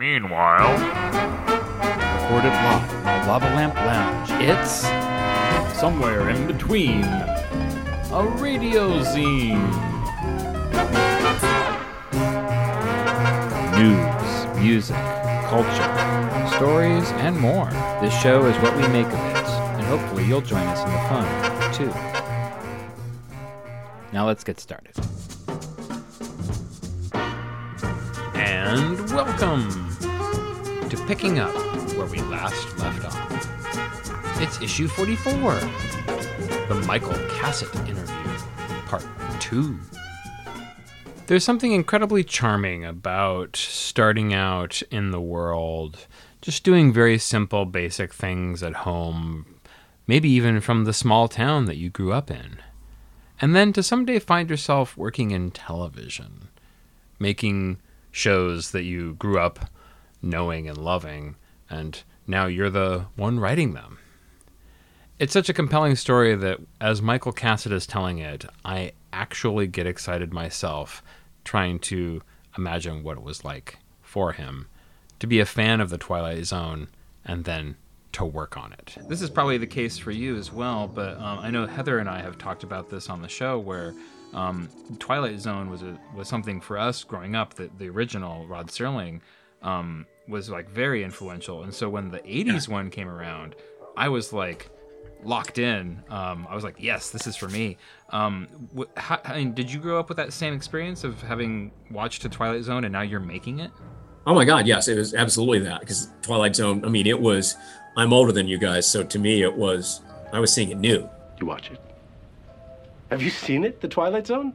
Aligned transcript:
Meanwhile, 0.00 0.72
Recorded 2.22 2.54
live 2.54 2.90
the 2.90 3.28
Lava 3.28 3.44
Lamp 3.54 3.74
Lounge. 3.74 4.30
It's 4.42 4.88
somewhere 5.78 6.30
in 6.30 6.46
between 6.46 7.04
a 7.04 8.26
radio 8.38 9.02
zine. 9.02 9.60
News, 13.76 14.58
music, 14.58 14.96
culture, 15.50 16.56
stories, 16.56 17.10
and 17.20 17.38
more. 17.38 17.68
This 18.00 18.18
show 18.22 18.46
is 18.46 18.56
what 18.62 18.74
we 18.78 18.88
make 18.88 19.06
of 19.06 19.12
it, 19.12 19.48
and 19.76 19.82
hopefully 19.82 20.24
you'll 20.24 20.40
join 20.40 20.66
us 20.68 20.82
in 20.82 20.90
the 20.94 20.98
fun, 21.10 21.26
too. 21.74 21.92
Now 24.14 24.26
let's 24.26 24.44
get 24.44 24.58
started. 24.60 24.96
And 28.34 29.10
welcome 29.10 29.89
Picking 31.10 31.40
Up 31.40 31.52
Where 31.96 32.06
We 32.06 32.20
Last 32.20 32.78
Left 32.78 33.04
Off. 33.04 34.40
It's 34.40 34.62
issue 34.62 34.86
44, 34.86 35.54
the 36.68 36.84
Michael 36.86 37.14
Cassutt 37.34 37.74
interview, 37.88 38.86
part 38.86 39.04
2. 39.40 39.76
There's 41.26 41.42
something 41.42 41.72
incredibly 41.72 42.22
charming 42.22 42.84
about 42.84 43.56
starting 43.56 44.32
out 44.32 44.82
in 44.92 45.10
the 45.10 45.20
world, 45.20 46.06
just 46.42 46.62
doing 46.62 46.92
very 46.92 47.18
simple, 47.18 47.64
basic 47.64 48.14
things 48.14 48.62
at 48.62 48.74
home, 48.86 49.56
maybe 50.06 50.28
even 50.30 50.60
from 50.60 50.84
the 50.84 50.92
small 50.92 51.26
town 51.26 51.64
that 51.64 51.76
you 51.76 51.90
grew 51.90 52.12
up 52.12 52.30
in. 52.30 52.58
And 53.40 53.52
then 53.56 53.72
to 53.72 53.82
someday 53.82 54.20
find 54.20 54.48
yourself 54.48 54.96
working 54.96 55.32
in 55.32 55.50
television, 55.50 56.50
making 57.18 57.78
shows 58.12 58.70
that 58.70 58.84
you 58.84 59.14
grew 59.14 59.40
up 59.40 59.68
knowing 60.22 60.68
and 60.68 60.78
loving, 60.78 61.36
and 61.68 62.02
now 62.26 62.46
you're 62.46 62.70
the 62.70 63.06
one 63.16 63.40
writing 63.40 63.74
them. 63.74 63.98
It's 65.18 65.32
such 65.32 65.48
a 65.48 65.54
compelling 65.54 65.96
story 65.96 66.34
that, 66.34 66.60
as 66.80 67.02
Michael 67.02 67.32
Cassutt 67.32 67.72
is 67.72 67.86
telling 67.86 68.18
it, 68.18 68.46
I 68.64 68.92
actually 69.12 69.66
get 69.66 69.86
excited 69.86 70.32
myself 70.32 71.02
trying 71.44 71.78
to 71.80 72.22
imagine 72.56 73.02
what 73.02 73.18
it 73.18 73.22
was 73.22 73.44
like 73.44 73.78
for 74.02 74.32
him 74.32 74.66
to 75.18 75.26
be 75.26 75.38
a 75.38 75.46
fan 75.46 75.80
of 75.80 75.90
The 75.90 75.98
Twilight 75.98 76.44
Zone 76.46 76.88
and 77.24 77.44
then 77.44 77.76
to 78.12 78.24
work 78.24 78.56
on 78.56 78.72
it. 78.72 78.96
This 79.08 79.22
is 79.22 79.30
probably 79.30 79.58
the 79.58 79.66
case 79.66 79.98
for 79.98 80.10
you 80.10 80.36
as 80.36 80.52
well, 80.52 80.88
but 80.88 81.16
um, 81.18 81.38
I 81.38 81.50
know 81.50 81.66
Heather 81.66 81.98
and 81.98 82.08
I 82.08 82.20
have 82.22 82.38
talked 82.38 82.64
about 82.64 82.90
this 82.90 83.08
on 83.08 83.22
the 83.22 83.28
show 83.28 83.58
where 83.58 83.94
um, 84.32 84.68
Twilight 84.98 85.38
Zone 85.38 85.70
was 85.70 85.82
a, 85.82 85.98
was 86.16 86.28
something 86.28 86.60
for 86.60 86.78
us 86.78 87.04
growing 87.04 87.36
up. 87.36 87.54
That 87.54 87.78
the 87.78 87.88
original 87.88 88.46
Rod 88.46 88.68
Serling 88.68 89.20
um, 89.62 90.06
was 90.28 90.50
like 90.50 90.68
very 90.70 91.02
influential, 91.04 91.62
and 91.62 91.72
so 91.74 91.88
when 91.88 92.10
the 92.10 92.20
'80s 92.20 92.68
one 92.68 92.90
came 92.90 93.08
around, 93.08 93.54
I 93.96 94.08
was 94.08 94.32
like 94.32 94.70
locked 95.22 95.58
in. 95.58 96.02
Um, 96.08 96.46
I 96.48 96.54
was 96.54 96.64
like, 96.64 96.76
yes, 96.78 97.10
this 97.10 97.26
is 97.26 97.36
for 97.36 97.48
me. 97.48 97.76
Um, 98.10 98.48
wh- 98.76 98.98
how, 98.98 99.20
I 99.24 99.36
mean, 99.38 99.52
did 99.52 99.70
you 99.70 99.78
grow 99.78 99.98
up 100.00 100.08
with 100.08 100.16
that 100.16 100.32
same 100.32 100.54
experience 100.54 101.04
of 101.04 101.20
having 101.20 101.72
watched 101.90 102.22
the 102.22 102.28
Twilight 102.28 102.64
Zone 102.64 102.84
and 102.84 102.92
now 102.92 103.02
you're 103.02 103.20
making 103.20 103.60
it? 103.60 103.70
Oh 104.26 104.34
my 104.34 104.44
God, 104.44 104.66
yes, 104.66 104.88
it 104.88 104.96
was 104.96 105.14
absolutely 105.14 105.60
that 105.60 105.80
because 105.80 106.10
Twilight 106.22 106.56
Zone. 106.56 106.84
I 106.84 106.88
mean, 106.88 107.06
it 107.06 107.20
was. 107.20 107.56
I'm 107.96 108.12
older 108.12 108.32
than 108.32 108.46
you 108.46 108.58
guys, 108.58 108.86
so 108.86 109.02
to 109.02 109.18
me, 109.18 109.42
it 109.42 109.54
was. 109.54 110.00
I 110.32 110.38
was 110.38 110.52
seeing 110.52 110.70
it 110.70 110.78
new. 110.78 111.08
You 111.40 111.46
watch 111.46 111.70
it. 111.70 111.80
Have 113.10 113.20
you 113.22 113.30
seen 113.30 113.64
it, 113.64 113.80
The 113.80 113.88
Twilight 113.88 114.26
Zone? 114.26 114.54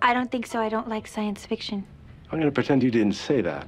I 0.00 0.14
don't 0.14 0.30
think 0.30 0.46
so. 0.46 0.60
I 0.60 0.68
don't 0.70 0.88
like 0.88 1.06
science 1.06 1.44
fiction. 1.44 1.86
I'm 2.30 2.38
gonna 2.38 2.50
pretend 2.50 2.82
you 2.82 2.90
didn't 2.90 3.14
say 3.14 3.40
that. 3.42 3.66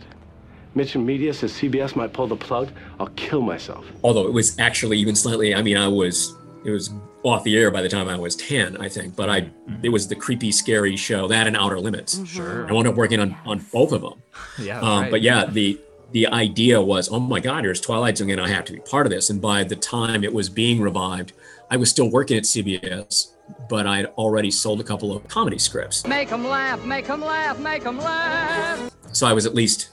Mitchell 0.75 1.03
Media 1.03 1.33
says 1.33 1.53
CBS 1.53 1.97
might 1.97 2.13
pull 2.13 2.27
the 2.27 2.37
plug. 2.37 2.71
I'll 3.01 3.09
kill 3.09 3.41
myself. 3.41 3.87
Although 4.05 4.27
it 4.27 4.33
was 4.33 4.59
actually 4.59 4.99
even 4.99 5.15
slightly. 5.15 5.55
I 5.55 5.63
mean, 5.63 5.77
I 5.77 5.89
was. 5.89 6.35
It 6.65 6.71
was 6.71 6.91
off 7.23 7.45
the 7.45 7.57
air 7.57 7.71
by 7.71 7.83
the 7.83 7.89
time 7.89 8.09
I 8.09 8.19
was 8.19 8.37
ten, 8.37 8.77
I 8.77 8.89
think. 8.89 9.17
But 9.17 9.31
I. 9.31 9.51
It 9.83 9.89
was 9.89 10.09
the 10.09 10.15
creepy, 10.15 10.53
scary 10.53 10.97
show 10.97 11.29
that 11.29 11.47
and 11.47 11.57
Outer 11.57 11.81
Limits. 11.81 12.27
Sure. 12.27 12.69
I 12.69 12.73
wound 12.73 12.87
up 12.87 12.97
working 12.97 13.21
on 13.21 13.37
on 13.47 13.65
both 13.73 13.93
of 13.93 14.03
them. 14.03 14.23
Yeah. 14.59 14.81
Um, 14.81 15.03
right. 15.03 15.11
But 15.11 15.23
yeah, 15.23 15.47
the 15.47 15.81
the 16.13 16.27
idea 16.29 16.81
was, 16.81 17.09
oh 17.11 17.21
my 17.21 17.41
God, 17.41 17.65
there's 17.65 17.81
Twilight 17.81 18.19
Zone, 18.19 18.31
and 18.31 18.41
I 18.41 18.49
have 18.49 18.65
to 18.67 18.73
be 18.73 18.81
part 18.81 19.07
of 19.07 19.11
this. 19.11 19.31
And 19.31 19.41
by 19.41 19.65
the 19.65 19.77
time 19.77 20.25
it 20.25 20.33
was 20.33 20.49
being 20.49 20.81
revived, 20.81 21.33
I 21.71 21.77
was 21.77 21.91
still 21.91 22.11
working 22.11 22.37
at 22.37 22.45
CBS, 22.45 23.33
but 23.69 23.87
I 23.87 23.99
had 23.99 24.07
already 24.17 24.51
sold 24.51 24.81
a 24.81 24.85
couple 24.85 25.15
of 25.15 25.27
comedy 25.29 25.59
scripts. 25.59 26.07
Make 26.07 26.31
them 26.31 26.47
laugh, 26.47 26.85
make 26.85 27.07
them 27.07 27.21
laugh, 27.21 27.59
make 27.59 27.85
them 27.85 27.99
laugh. 27.99 28.91
So 29.13 29.27
I 29.27 29.33
was 29.33 29.47
at 29.47 29.55
least 29.55 29.91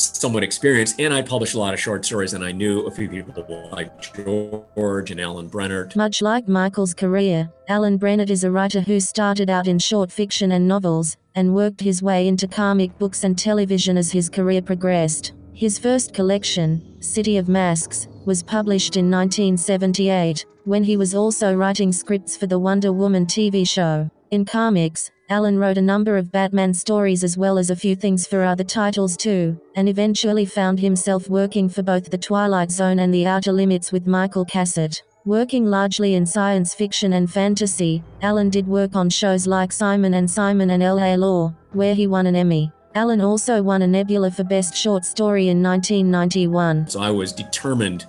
somewhat 0.00 0.42
experienced, 0.42 1.00
and 1.00 1.12
I 1.12 1.22
published 1.22 1.54
a 1.54 1.58
lot 1.58 1.74
of 1.74 1.80
short 1.80 2.04
stories, 2.04 2.34
and 2.34 2.44
I 2.44 2.52
knew 2.52 2.86
a 2.86 2.90
few 2.90 3.08
people 3.08 3.68
like 3.72 3.90
George 4.14 5.10
and 5.10 5.20
Alan 5.20 5.48
Brennert. 5.48 5.94
Much 5.96 6.22
like 6.22 6.48
Michael's 6.48 6.94
career, 6.94 7.50
Alan 7.68 7.98
Brennert 7.98 8.30
is 8.30 8.44
a 8.44 8.50
writer 8.50 8.80
who 8.80 9.00
started 9.00 9.50
out 9.50 9.66
in 9.66 9.78
short 9.78 10.10
fiction 10.10 10.52
and 10.52 10.66
novels, 10.66 11.16
and 11.34 11.54
worked 11.54 11.80
his 11.80 12.02
way 12.02 12.26
into 12.28 12.48
comic 12.48 12.96
books 12.98 13.24
and 13.24 13.38
television 13.38 13.96
as 13.96 14.10
his 14.10 14.28
career 14.28 14.62
progressed. 14.62 15.32
His 15.52 15.78
first 15.78 16.14
collection, 16.14 17.00
City 17.02 17.36
of 17.36 17.48
Masks, 17.48 18.08
was 18.24 18.42
published 18.42 18.96
in 18.96 19.10
1978, 19.10 20.46
when 20.64 20.84
he 20.84 20.96
was 20.96 21.14
also 21.14 21.54
writing 21.54 21.92
scripts 21.92 22.36
for 22.36 22.46
the 22.46 22.58
Wonder 22.58 22.92
Woman 22.92 23.26
TV 23.26 23.68
show. 23.68 24.10
In 24.30 24.44
comics, 24.44 25.10
Alan 25.30 25.56
wrote 25.60 25.78
a 25.78 25.82
number 25.82 26.18
of 26.18 26.32
Batman 26.32 26.74
stories 26.74 27.22
as 27.22 27.38
well 27.38 27.56
as 27.56 27.70
a 27.70 27.76
few 27.76 27.94
things 27.94 28.26
for 28.26 28.42
other 28.42 28.64
titles 28.64 29.16
too, 29.16 29.60
and 29.76 29.88
eventually 29.88 30.44
found 30.44 30.80
himself 30.80 31.30
working 31.30 31.68
for 31.68 31.84
both 31.84 32.10
The 32.10 32.18
Twilight 32.18 32.72
Zone 32.72 32.98
and 32.98 33.14
The 33.14 33.26
Outer 33.26 33.52
Limits 33.52 33.92
with 33.92 34.08
Michael 34.08 34.44
Cassutt. 34.44 35.02
Working 35.24 35.66
largely 35.66 36.14
in 36.14 36.26
science 36.26 36.74
fiction 36.74 37.12
and 37.12 37.30
fantasy, 37.30 38.02
Alan 38.22 38.50
did 38.50 38.66
work 38.66 38.96
on 38.96 39.08
shows 39.08 39.46
like 39.46 39.70
Simon 39.70 40.14
and 40.14 40.28
Simon 40.28 40.70
and 40.70 40.82
L.A. 40.82 41.16
Law, 41.16 41.54
where 41.74 41.94
he 41.94 42.08
won 42.08 42.26
an 42.26 42.34
Emmy. 42.34 42.72
Alan 42.96 43.20
also 43.20 43.62
won 43.62 43.82
a 43.82 43.86
Nebula 43.86 44.32
for 44.32 44.42
Best 44.42 44.74
Short 44.74 45.04
Story 45.04 45.46
in 45.46 45.62
1991. 45.62 46.88
So 46.88 47.00
I 47.00 47.12
was 47.12 47.32
determined 47.32 48.04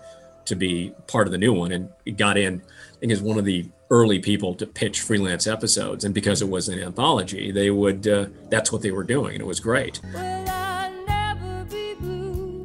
to 0.46 0.56
be 0.56 0.92
part 1.06 1.28
of 1.28 1.32
the 1.32 1.38
new 1.38 1.54
one, 1.54 1.72
and 1.72 1.88
got 2.18 2.36
in. 2.36 2.64
I 2.96 2.98
think 2.98 3.12
as 3.12 3.22
one 3.22 3.38
of 3.38 3.46
the 3.46 3.70
early 3.92 4.18
people 4.20 4.56
to 4.56 4.66
pitch 4.66 5.02
freelance 5.02 5.46
episodes, 5.46 6.06
and 6.06 6.16
because 6.16 6.42
it 6.42 6.50
was 6.50 6.70
an 6.70 6.80
anthology, 6.80 7.52
they 7.52 7.70
would. 7.70 8.08
Uh, 8.08 8.26
that's 8.50 8.72
what 8.72 8.82
they 8.82 8.92
were 8.92 9.04
doing, 9.04 9.34
and 9.34 9.42
it 9.42 9.46
was 9.46 9.60
great. 9.60 10.00
Will 10.14 10.20
I 10.48 10.90
never 11.08 11.66
be 11.66 11.94
blue? 11.96 12.64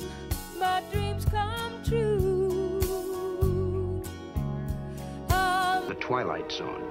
My 0.59 0.83
dreams 0.93 1.25
come 1.27 1.85
true. 1.85 2.81
Oh, 5.31 5.85
The 5.89 5.95
Twilight 5.97 6.51
Zone. 6.51 6.85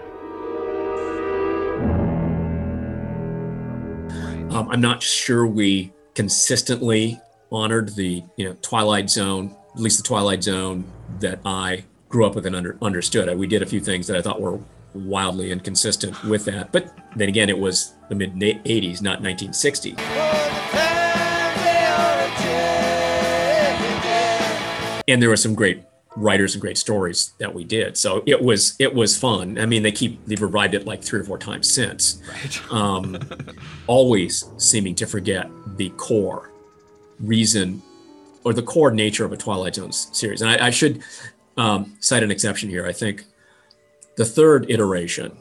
Um, 4.52 4.70
I'm 4.70 4.82
not 4.82 5.02
sure 5.02 5.48
we 5.48 5.92
consistently 6.14 7.20
honored 7.52 7.96
the 7.96 8.24
you 8.38 8.50
know 8.50 8.56
Twilight 8.62 9.10
Zone, 9.10 9.56
at 9.74 9.82
least 9.82 9.98
the 9.98 10.04
Twilight 10.04 10.44
Zone 10.44 10.86
that 11.20 11.40
I 11.46 11.86
grew 12.16 12.26
up 12.26 12.34
with 12.34 12.46
and 12.46 12.56
under, 12.56 12.78
understood. 12.82 13.38
We 13.38 13.46
did 13.46 13.62
a 13.62 13.66
few 13.66 13.82
things 13.82 14.08
that 14.08 14.16
I 14.16 14.22
thought 14.22 14.40
were 14.40 14.58
wildly 14.94 15.52
inconsistent 15.52 16.24
with 16.24 16.46
that, 16.46 16.72
but 16.72 16.98
then 17.18 17.28
again, 17.28 17.50
it 17.50 17.58
was 17.60 17.94
the 18.08 18.16
mid 18.16 18.36
80s, 18.36 19.02
not 19.02 19.20
1960. 19.20 19.96
And 25.10 25.22
there 25.22 25.28
were 25.28 25.36
some 25.36 25.56
great 25.56 25.84
writers 26.16 26.56
and 26.56 26.62
great 26.62 26.78
stories 26.78 27.34
that 27.40 27.54
we 27.54 27.66
did. 27.66 27.98
So 27.98 28.24
it 28.26 28.42
was 28.42 28.78
it 28.80 28.96
was 28.96 29.18
fun. 29.18 29.60
I 29.60 29.66
mean, 29.66 29.84
they 29.84 29.92
keep 29.92 30.26
they've 30.26 30.42
revived 30.42 30.74
it 30.74 30.86
like 30.86 31.04
three 31.04 31.20
or 31.20 31.26
four 31.26 31.38
times 31.38 31.70
since. 31.70 32.22
Right. 32.32 32.72
Um, 32.72 33.20
always 33.88 34.46
seeming 34.58 34.96
to 34.96 35.06
forget 35.06 35.50
the 35.76 35.90
core 35.98 36.54
reason 37.20 37.84
or 38.46 38.54
the 38.54 38.64
core 38.64 38.92
nature 38.92 39.26
of 39.26 39.34
a 39.34 39.38
Twilight 39.38 39.76
Zone 39.76 39.92
series. 39.92 40.42
And 40.42 40.50
I, 40.50 40.68
I 40.68 40.70
should 40.70 41.04
um, 41.58 41.98
cite 42.00 42.24
an 42.24 42.32
exception 42.32 42.70
here. 42.70 42.86
I 42.86 42.92
think 42.92 43.26
the 44.18 44.26
third 44.26 44.70
iteration, 44.70 45.38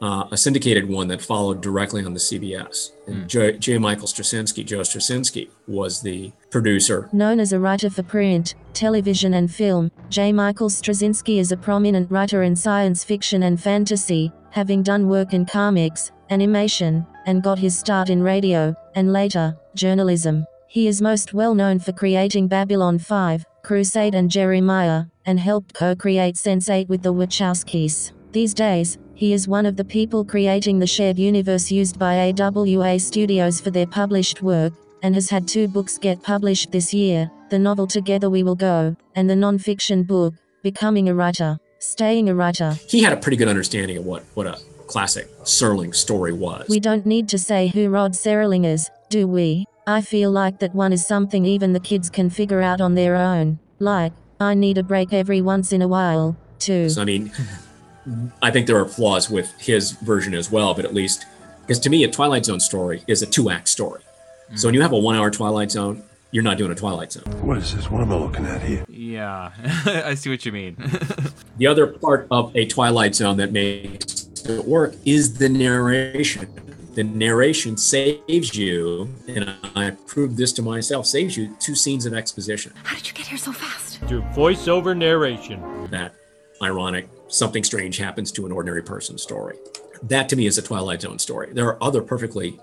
uh, 0.00 0.24
a 0.30 0.36
syndicated 0.36 0.88
one 0.88 1.08
that 1.08 1.22
followed 1.22 1.60
directly 1.60 2.04
on 2.04 2.12
the 2.12 2.20
CBS, 2.20 2.92
and 3.06 3.28
J. 3.28 3.58
J. 3.58 3.78
Michael 3.78 4.06
Straczynski, 4.06 4.64
Joe 4.64 4.80
Straczynski, 4.80 5.48
was 5.66 6.02
the 6.02 6.32
producer. 6.50 7.08
Known 7.12 7.40
as 7.40 7.52
a 7.52 7.60
writer 7.60 7.90
for 7.90 8.02
print, 8.02 8.54
television, 8.74 9.34
and 9.34 9.52
film, 9.52 9.90
J. 10.08 10.32
Michael 10.32 10.68
Straczynski 10.68 11.38
is 11.38 11.52
a 11.52 11.56
prominent 11.56 12.10
writer 12.10 12.42
in 12.42 12.56
science 12.56 13.04
fiction 13.04 13.44
and 13.44 13.60
fantasy, 13.60 14.32
having 14.50 14.82
done 14.82 15.08
work 15.08 15.32
in 15.32 15.46
comics, 15.46 16.10
animation, 16.30 17.06
and 17.26 17.42
got 17.42 17.58
his 17.58 17.78
start 17.78 18.10
in 18.10 18.22
radio, 18.22 18.74
and 18.94 19.12
later, 19.12 19.56
journalism. 19.74 20.46
He 20.68 20.88
is 20.88 21.00
most 21.00 21.32
well 21.32 21.54
known 21.54 21.78
for 21.78 21.92
creating 21.92 22.48
Babylon 22.48 22.98
5, 22.98 23.46
Crusade, 23.66 24.14
and 24.14 24.30
Jeremiah, 24.30 25.06
and 25.24 25.40
helped 25.40 25.74
co 25.74 25.96
create 25.96 26.36
Sense8 26.36 26.88
with 26.88 27.02
the 27.02 27.12
Wachowskis. 27.12 28.12
These 28.30 28.54
days, 28.54 28.96
he 29.14 29.32
is 29.32 29.48
one 29.48 29.66
of 29.66 29.74
the 29.74 29.84
people 29.84 30.24
creating 30.24 30.78
the 30.78 30.86
shared 30.86 31.18
universe 31.18 31.68
used 31.68 31.98
by 31.98 32.32
AWA 32.32 33.00
Studios 33.00 33.60
for 33.60 33.72
their 33.72 33.88
published 33.88 34.40
work, 34.40 34.72
and 35.02 35.16
has 35.16 35.30
had 35.30 35.48
two 35.48 35.66
books 35.66 35.98
get 35.98 36.22
published 36.22 36.70
this 36.70 36.94
year 36.94 37.28
the 37.50 37.58
novel 37.58 37.88
Together 37.88 38.30
We 38.30 38.44
Will 38.44 38.54
Go, 38.54 38.94
and 39.16 39.28
the 39.28 39.34
non 39.34 39.58
fiction 39.58 40.04
book, 40.04 40.34
Becoming 40.62 41.08
a 41.08 41.14
Writer, 41.14 41.58
Staying 41.80 42.28
a 42.28 42.36
Writer. 42.36 42.78
He 42.88 43.02
had 43.02 43.12
a 43.12 43.16
pretty 43.16 43.36
good 43.36 43.48
understanding 43.48 43.96
of 43.96 44.04
what, 44.04 44.22
what 44.34 44.46
a 44.46 44.60
classic 44.86 45.28
Serling 45.42 45.92
story 45.92 46.32
was. 46.32 46.68
We 46.68 46.78
don't 46.78 47.04
need 47.04 47.28
to 47.30 47.38
say 47.38 47.66
who 47.66 47.88
Rod 47.88 48.12
Serling 48.12 48.64
is, 48.64 48.88
do 49.10 49.26
we? 49.26 49.66
I 49.88 50.00
feel 50.00 50.32
like 50.32 50.58
that 50.58 50.74
one 50.74 50.92
is 50.92 51.06
something 51.06 51.44
even 51.44 51.72
the 51.72 51.78
kids 51.78 52.10
can 52.10 52.28
figure 52.28 52.60
out 52.60 52.80
on 52.80 52.96
their 52.96 53.14
own. 53.14 53.60
Like, 53.78 54.12
I 54.40 54.54
need 54.54 54.78
a 54.78 54.82
break 54.82 55.12
every 55.12 55.40
once 55.40 55.72
in 55.72 55.80
a 55.80 55.86
while, 55.86 56.36
too. 56.58 56.88
So, 56.88 57.02
I 57.02 57.04
mean, 57.04 57.30
I 58.42 58.50
think 58.50 58.66
there 58.66 58.78
are 58.78 58.88
flaws 58.88 59.30
with 59.30 59.54
his 59.60 59.92
version 59.92 60.34
as 60.34 60.50
well, 60.50 60.74
but 60.74 60.84
at 60.84 60.92
least, 60.92 61.24
because 61.60 61.78
to 61.80 61.90
me, 61.90 62.02
a 62.02 62.10
Twilight 62.10 62.46
Zone 62.46 62.58
story 62.58 63.04
is 63.06 63.22
a 63.22 63.26
two 63.26 63.48
act 63.48 63.68
story. 63.68 64.02
So 64.56 64.66
when 64.66 64.74
you 64.74 64.82
have 64.82 64.92
a 64.92 64.98
one 64.98 65.14
hour 65.14 65.30
Twilight 65.30 65.70
Zone, 65.70 66.02
you're 66.32 66.42
not 66.42 66.58
doing 66.58 66.72
a 66.72 66.74
Twilight 66.74 67.12
Zone. 67.12 67.24
What 67.46 67.58
is 67.58 67.74
this? 67.74 67.88
What 67.88 68.00
am 68.02 68.12
I 68.12 68.16
looking 68.16 68.46
at 68.46 68.62
here? 68.62 68.84
Yeah, 68.88 69.52
I 69.86 70.14
see 70.14 70.30
what 70.30 70.44
you 70.44 70.52
mean. 70.52 70.76
The 71.58 71.68
other 71.68 71.86
part 71.86 72.26
of 72.30 72.54
a 72.54 72.66
Twilight 72.66 73.14
Zone 73.14 73.38
that 73.38 73.50
makes 73.50 74.28
it 74.44 74.66
work 74.66 74.94
is 75.06 75.38
the 75.38 75.48
narration. 75.48 76.50
The 76.96 77.04
narration 77.04 77.76
saves 77.76 78.56
you, 78.56 79.14
and 79.28 79.54
I 79.74 79.90
proved 80.06 80.38
this 80.38 80.50
to 80.54 80.62
myself, 80.62 81.04
saves 81.04 81.36
you 81.36 81.54
two 81.60 81.74
scenes 81.74 82.06
of 82.06 82.14
exposition. 82.14 82.72
How 82.84 82.96
did 82.96 83.06
you 83.06 83.12
get 83.12 83.26
here 83.26 83.36
so 83.36 83.52
fast? 83.52 84.00
To 84.08 84.22
voiceover 84.34 84.96
narration. 84.96 85.90
That 85.90 86.14
ironic, 86.62 87.10
something 87.28 87.64
strange 87.64 87.98
happens 87.98 88.32
to 88.32 88.46
an 88.46 88.52
ordinary 88.52 88.82
person 88.82 89.18
story. 89.18 89.58
That 90.04 90.30
to 90.30 90.36
me 90.36 90.46
is 90.46 90.56
a 90.56 90.62
Twilight 90.62 91.02
Zone 91.02 91.18
story. 91.18 91.52
There 91.52 91.66
are 91.66 91.76
other 91.84 92.00
perfectly 92.00 92.58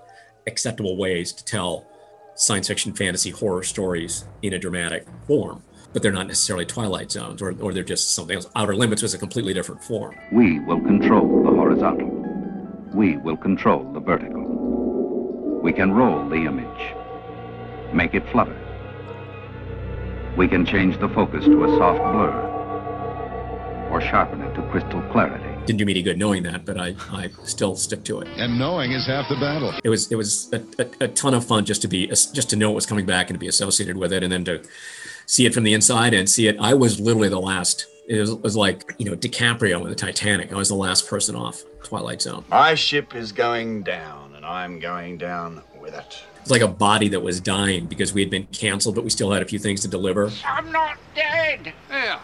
acceptable 0.48 0.96
ways 0.96 1.32
to 1.32 1.44
tell 1.44 1.86
science 2.34 2.66
fiction, 2.66 2.92
fantasy, 2.92 3.30
horror 3.30 3.62
stories 3.62 4.24
in 4.42 4.54
a 4.54 4.58
dramatic 4.58 5.06
form, 5.28 5.62
but 5.92 6.02
they're 6.02 6.10
not 6.10 6.26
necessarily 6.26 6.66
Twilight 6.66 7.12
Zones, 7.12 7.40
or, 7.40 7.54
or 7.60 7.72
they're 7.72 7.84
just 7.84 8.16
something 8.16 8.34
else. 8.34 8.48
Outer 8.56 8.74
Limits 8.74 9.02
was 9.02 9.14
a 9.14 9.18
completely 9.18 9.54
different 9.54 9.84
form. 9.84 10.16
We 10.32 10.58
will 10.58 10.80
control 10.80 11.44
the 11.44 11.50
horizontal. 11.50 12.13
We 12.94 13.16
will 13.16 13.36
control 13.36 13.82
the 13.92 13.98
vertical. 13.98 14.44
We 15.60 15.72
can 15.72 15.90
roll 15.90 16.28
the 16.28 16.36
image, 16.36 16.94
make 17.92 18.14
it 18.14 18.22
flutter. 18.30 18.56
We 20.36 20.46
can 20.46 20.64
change 20.64 21.00
the 21.00 21.08
focus 21.08 21.44
to 21.44 21.64
a 21.64 21.68
soft 21.76 21.98
blur, 21.98 23.88
or 23.90 24.00
sharpen 24.00 24.42
it 24.42 24.54
to 24.54 24.62
crystal 24.70 25.02
clarity. 25.10 25.44
Didn't 25.66 25.78
do 25.78 25.86
me 25.86 25.92
any 25.94 26.02
good 26.02 26.18
knowing 26.18 26.44
that, 26.44 26.64
but 26.64 26.78
I, 26.78 26.94
I 27.10 27.30
still 27.42 27.74
stick 27.74 28.04
to 28.04 28.20
it. 28.20 28.28
And 28.36 28.60
knowing 28.60 28.92
is 28.92 29.08
half 29.08 29.28
the 29.28 29.36
battle. 29.36 29.74
It 29.82 29.88
was 29.88 30.12
it 30.12 30.16
was 30.16 30.52
a, 30.52 30.62
a, 30.78 31.04
a 31.06 31.08
ton 31.08 31.34
of 31.34 31.44
fun 31.44 31.64
just 31.64 31.82
to 31.82 31.88
be 31.88 32.06
just 32.06 32.48
to 32.50 32.56
know 32.56 32.70
what 32.70 32.76
was 32.76 32.86
coming 32.86 33.06
back 33.06 33.28
and 33.28 33.34
to 33.34 33.40
be 33.40 33.48
associated 33.48 33.96
with 33.96 34.12
it, 34.12 34.22
and 34.22 34.30
then 34.30 34.44
to 34.44 34.62
see 35.26 35.46
it 35.46 35.54
from 35.54 35.64
the 35.64 35.74
inside 35.74 36.14
and 36.14 36.30
see 36.30 36.46
it. 36.46 36.56
I 36.60 36.74
was 36.74 37.00
literally 37.00 37.28
the 37.28 37.40
last. 37.40 37.86
It 38.06 38.20
was, 38.20 38.30
it 38.30 38.42
was 38.42 38.56
like 38.56 38.94
you 38.98 39.06
know 39.06 39.16
DiCaprio 39.16 39.82
in 39.82 39.88
the 39.88 39.94
Titanic. 39.94 40.52
I 40.52 40.56
was 40.56 40.68
the 40.68 40.74
last 40.74 41.08
person 41.08 41.34
off 41.36 41.62
Twilight 41.82 42.22
Zone. 42.22 42.44
My 42.50 42.74
ship 42.74 43.14
is 43.14 43.32
going 43.32 43.82
down, 43.82 44.34
and 44.34 44.44
I'm 44.44 44.78
going 44.78 45.18
down 45.18 45.62
with 45.80 45.94
it. 45.94 46.22
It's 46.40 46.50
like 46.50 46.60
a 46.60 46.68
body 46.68 47.08
that 47.08 47.20
was 47.20 47.40
dying 47.40 47.86
because 47.86 48.12
we 48.12 48.20
had 48.20 48.28
been 48.30 48.46
canceled, 48.48 48.94
but 48.94 49.04
we 49.04 49.08
still 49.08 49.30
had 49.32 49.40
a 49.40 49.46
few 49.46 49.58
things 49.58 49.80
to 49.80 49.88
deliver. 49.88 50.30
I'm 50.44 50.70
not 50.70 50.98
dead. 51.14 51.72
Yeah. 51.88 52.20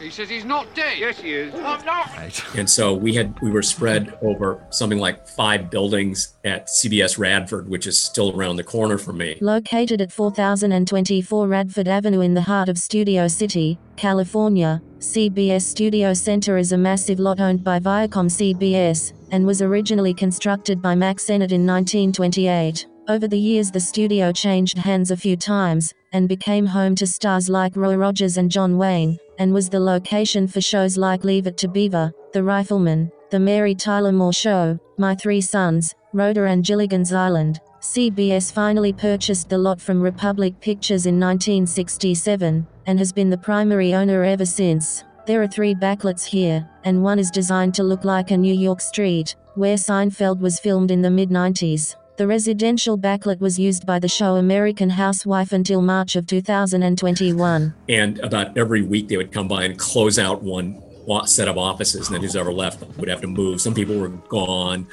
He 0.00 0.10
says 0.10 0.28
he's 0.28 0.44
not 0.44 0.74
dead. 0.74 0.98
Yes, 0.98 1.20
he 1.20 1.32
is. 1.32 1.54
I'm 1.54 1.84
not. 1.84 2.56
And 2.56 2.68
so 2.68 2.92
we 2.92 3.14
had 3.14 3.38
we 3.40 3.50
were 3.50 3.62
spread 3.62 4.18
over 4.22 4.64
something 4.70 4.98
like 4.98 5.26
five 5.28 5.70
buildings 5.70 6.34
at 6.44 6.66
CBS 6.66 7.18
Radford, 7.18 7.68
which 7.68 7.86
is 7.86 7.98
still 7.98 8.36
around 8.36 8.56
the 8.56 8.64
corner 8.64 8.98
from 8.98 9.18
me. 9.18 9.38
Located 9.40 10.00
at 10.00 10.12
4024 10.12 11.46
Radford 11.46 11.88
Avenue 11.88 12.20
in 12.20 12.34
the 12.34 12.42
heart 12.42 12.68
of 12.68 12.76
Studio 12.76 13.28
City, 13.28 13.78
California, 13.96 14.82
CBS 14.98 15.62
Studio 15.62 16.12
Center 16.12 16.56
is 16.56 16.72
a 16.72 16.78
massive 16.78 17.20
lot 17.20 17.38
owned 17.38 17.62
by 17.62 17.78
Viacom 17.78 18.28
CBS 18.28 19.12
and 19.30 19.46
was 19.46 19.62
originally 19.62 20.14
constructed 20.14 20.82
by 20.82 20.94
Mack 20.94 21.20
Sennett 21.20 21.52
in 21.52 21.66
1928. 21.66 22.86
Over 23.06 23.28
the 23.28 23.38
years, 23.38 23.70
the 23.70 23.80
studio 23.80 24.32
changed 24.32 24.78
hands 24.78 25.10
a 25.10 25.16
few 25.16 25.36
times 25.36 25.92
and 26.14 26.28
became 26.28 26.64
home 26.64 26.94
to 26.94 27.06
stars 27.06 27.50
like 27.50 27.76
Roy 27.76 27.96
Rogers 27.96 28.38
and 28.38 28.50
John 28.50 28.78
Wayne, 28.78 29.18
and 29.38 29.52
was 29.52 29.68
the 29.68 29.80
location 29.80 30.46
for 30.46 30.60
shows 30.60 30.96
like 30.96 31.24
Leave 31.24 31.46
It 31.46 31.58
to 31.58 31.68
Beaver, 31.68 32.12
The 32.32 32.42
Rifleman, 32.42 33.10
The 33.30 33.40
Mary 33.40 33.74
Tyler 33.74 34.12
Moore 34.12 34.32
Show, 34.32 34.78
My 34.96 35.14
Three 35.14 35.40
Sons, 35.40 35.94
Rhoda 36.12 36.44
and 36.44 36.64
Gilligan's 36.64 37.12
Island. 37.12 37.60
CBS 37.80 38.52
finally 38.52 38.92
purchased 38.92 39.48
the 39.48 39.58
lot 39.58 39.80
from 39.80 40.00
Republic 40.00 40.58
Pictures 40.60 41.06
in 41.06 41.20
1967 41.20 42.66
and 42.86 42.98
has 42.98 43.12
been 43.12 43.28
the 43.28 43.36
primary 43.36 43.92
owner 43.92 44.24
ever 44.24 44.46
since. 44.46 45.04
There 45.26 45.42
are 45.42 45.48
three 45.48 45.74
backlots 45.74 46.24
here, 46.24 46.68
and 46.84 47.02
one 47.02 47.18
is 47.18 47.30
designed 47.30 47.74
to 47.74 47.82
look 47.82 48.04
like 48.04 48.30
a 48.30 48.36
New 48.36 48.54
York 48.54 48.80
street, 48.80 49.34
where 49.56 49.76
Seinfeld 49.76 50.38
was 50.38 50.60
filmed 50.60 50.90
in 50.90 51.02
the 51.02 51.10
mid 51.10 51.30
90s. 51.30 51.96
The 52.16 52.28
residential 52.28 52.96
backlot 52.96 53.40
was 53.40 53.58
used 53.58 53.86
by 53.86 53.98
the 53.98 54.06
show 54.06 54.36
American 54.36 54.90
Housewife 54.90 55.52
until 55.52 55.82
March 55.82 56.14
of 56.14 56.28
2021. 56.28 57.74
And 57.88 58.20
about 58.20 58.56
every 58.56 58.82
week 58.82 59.08
they 59.08 59.16
would 59.16 59.32
come 59.32 59.48
by 59.48 59.64
and 59.64 59.76
close 59.76 60.16
out 60.16 60.42
one 60.42 60.80
set 61.26 61.48
of 61.48 61.58
offices, 61.58 62.06
and 62.06 62.14
then 62.14 62.22
who's 62.22 62.36
ever 62.36 62.52
left 62.52 62.82
would 62.98 63.08
have 63.08 63.20
to 63.20 63.26
move. 63.26 63.60
Some 63.60 63.74
people 63.74 63.98
were 63.98 64.08
gone. 64.08 64.86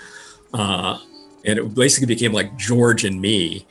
Uh, 0.52 0.98
and 1.46 1.60
it 1.60 1.74
basically 1.74 2.08
became 2.08 2.34
like 2.34 2.56
George 2.58 3.06
and 3.06 3.20
me, 3.20 3.66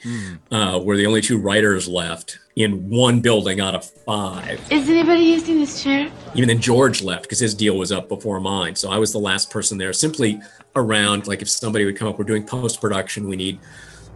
uh, 0.50 0.80
were 0.82 0.96
the 0.96 1.06
only 1.06 1.20
two 1.20 1.38
writers 1.38 1.88
left 1.88 2.38
in 2.56 2.88
one 2.88 3.20
building 3.20 3.60
out 3.60 3.74
of 3.74 3.84
five. 3.84 4.60
Is 4.70 4.88
anybody 4.88 5.22
using 5.22 5.58
this 5.58 5.82
chair? 5.82 6.10
Even 6.34 6.48
then, 6.48 6.60
George 6.60 7.02
left 7.02 7.22
because 7.22 7.38
his 7.38 7.54
deal 7.54 7.76
was 7.76 7.92
up 7.92 8.08
before 8.08 8.40
mine. 8.40 8.74
So 8.74 8.90
I 8.90 8.98
was 8.98 9.12
the 9.12 9.18
last 9.18 9.50
person 9.50 9.78
there, 9.78 9.92
simply 9.92 10.40
around. 10.76 11.26
Like 11.26 11.42
if 11.42 11.48
somebody 11.48 11.84
would 11.84 11.96
come 11.96 12.08
up, 12.08 12.18
we're 12.18 12.24
doing 12.24 12.44
post 12.44 12.80
production, 12.80 13.28
we 13.28 13.36
need 13.36 13.58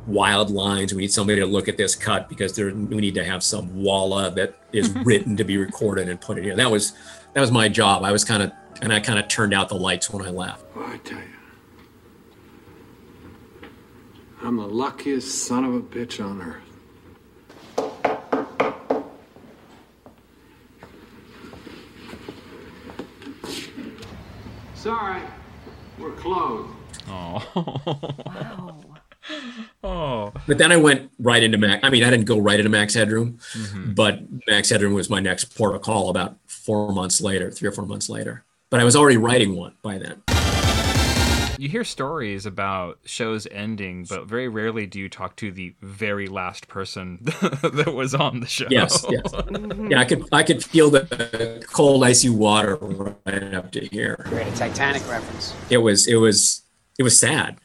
wild 0.06 0.50
lines, 0.50 0.92
we 0.92 1.02
need 1.02 1.12
somebody 1.12 1.40
to 1.40 1.46
look 1.46 1.68
at 1.68 1.76
this 1.76 1.94
cut 1.94 2.28
because 2.28 2.54
there 2.54 2.66
we 2.74 2.96
need 2.96 3.14
to 3.14 3.24
have 3.24 3.42
some 3.42 3.82
walla 3.82 4.30
that 4.32 4.54
is 4.72 4.90
written 5.04 5.36
to 5.36 5.44
be 5.44 5.56
recorded 5.56 6.08
and 6.08 6.20
put 6.20 6.38
in 6.38 6.44
here. 6.44 6.56
That 6.56 6.70
was 6.70 6.92
that 7.32 7.40
was 7.40 7.50
my 7.50 7.68
job. 7.68 8.04
I 8.04 8.12
was 8.12 8.24
kind 8.24 8.42
of 8.42 8.52
and 8.82 8.92
I 8.92 9.00
kind 9.00 9.18
of 9.18 9.28
turned 9.28 9.54
out 9.54 9.68
the 9.68 9.76
lights 9.76 10.10
when 10.10 10.26
I 10.26 10.30
left. 10.30 10.64
Well, 10.74 10.86
I 10.86 10.98
tell 10.98 11.18
you, 11.18 11.24
I'm 14.44 14.58
the 14.58 14.66
luckiest 14.66 15.46
son 15.46 15.64
of 15.64 15.74
a 15.74 15.80
bitch 15.80 16.22
on 16.22 16.42
earth. 16.42 16.60
Sorry, 24.74 25.22
we're 25.98 26.12
closed. 26.12 26.74
Oh. 27.08 28.12
wow. 28.26 28.80
Oh. 29.82 30.32
But 30.46 30.58
then 30.58 30.70
I 30.70 30.76
went 30.76 31.10
right 31.18 31.42
into 31.42 31.56
Mac. 31.56 31.80
I 31.82 31.88
mean, 31.88 32.04
I 32.04 32.10
didn't 32.10 32.26
go 32.26 32.38
right 32.38 32.58
into 32.58 32.70
Max 32.70 32.92
Headroom, 32.92 33.38
mm-hmm. 33.52 33.92
but 33.92 34.20
Max 34.46 34.68
Headroom 34.68 34.92
was 34.92 35.08
my 35.08 35.20
next 35.20 35.56
port 35.56 35.74
of 35.74 35.80
call 35.80 36.10
about 36.10 36.36
four 36.46 36.92
months 36.92 37.22
later, 37.22 37.50
three 37.50 37.68
or 37.68 37.72
four 37.72 37.86
months 37.86 38.10
later. 38.10 38.44
But 38.68 38.80
I 38.80 38.84
was 38.84 38.96
already 38.96 39.16
writing 39.16 39.56
one 39.56 39.74
by 39.82 39.96
then. 39.96 40.22
You 41.64 41.70
hear 41.70 41.82
stories 41.82 42.44
about 42.44 42.98
shows 43.06 43.48
ending, 43.50 44.04
but 44.06 44.26
very 44.26 44.48
rarely 44.48 44.86
do 44.86 45.00
you 45.00 45.08
talk 45.08 45.34
to 45.36 45.50
the 45.50 45.74
very 45.80 46.26
last 46.26 46.68
person 46.68 47.20
that 47.22 47.90
was 47.96 48.14
on 48.14 48.40
the 48.40 48.46
show. 48.46 48.66
Yes, 48.68 49.02
yes. 49.08 49.32
Yeah, 49.88 49.98
I 49.98 50.04
could 50.04 50.28
I 50.30 50.42
could 50.42 50.62
feel 50.62 50.90
the 50.90 51.64
cold 51.72 52.04
icy 52.04 52.28
water 52.28 52.76
right 52.76 53.54
up 53.54 53.72
to 53.72 53.80
here. 53.86 54.26
Great, 54.28 54.46
a 54.46 54.54
Titanic 54.54 55.08
reference. 55.08 55.54
It 55.70 55.78
was 55.78 56.06
it 56.06 56.16
was 56.16 56.64
it 56.98 57.02
was 57.02 57.18
sad. 57.18 57.56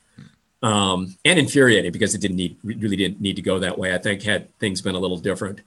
Um, 0.64 1.18
and 1.26 1.38
infuriating 1.38 1.92
because 1.92 2.16
it 2.16 2.22
didn't 2.22 2.38
need 2.38 2.56
really 2.64 2.96
didn't 2.96 3.20
need 3.20 3.36
to 3.36 3.42
go 3.42 3.60
that 3.60 3.78
way. 3.78 3.94
I 3.94 3.98
think 3.98 4.24
had 4.24 4.58
things 4.60 4.82
been 4.82 4.96
a 4.96 5.00
little 5.00 5.20
different, 5.20 5.60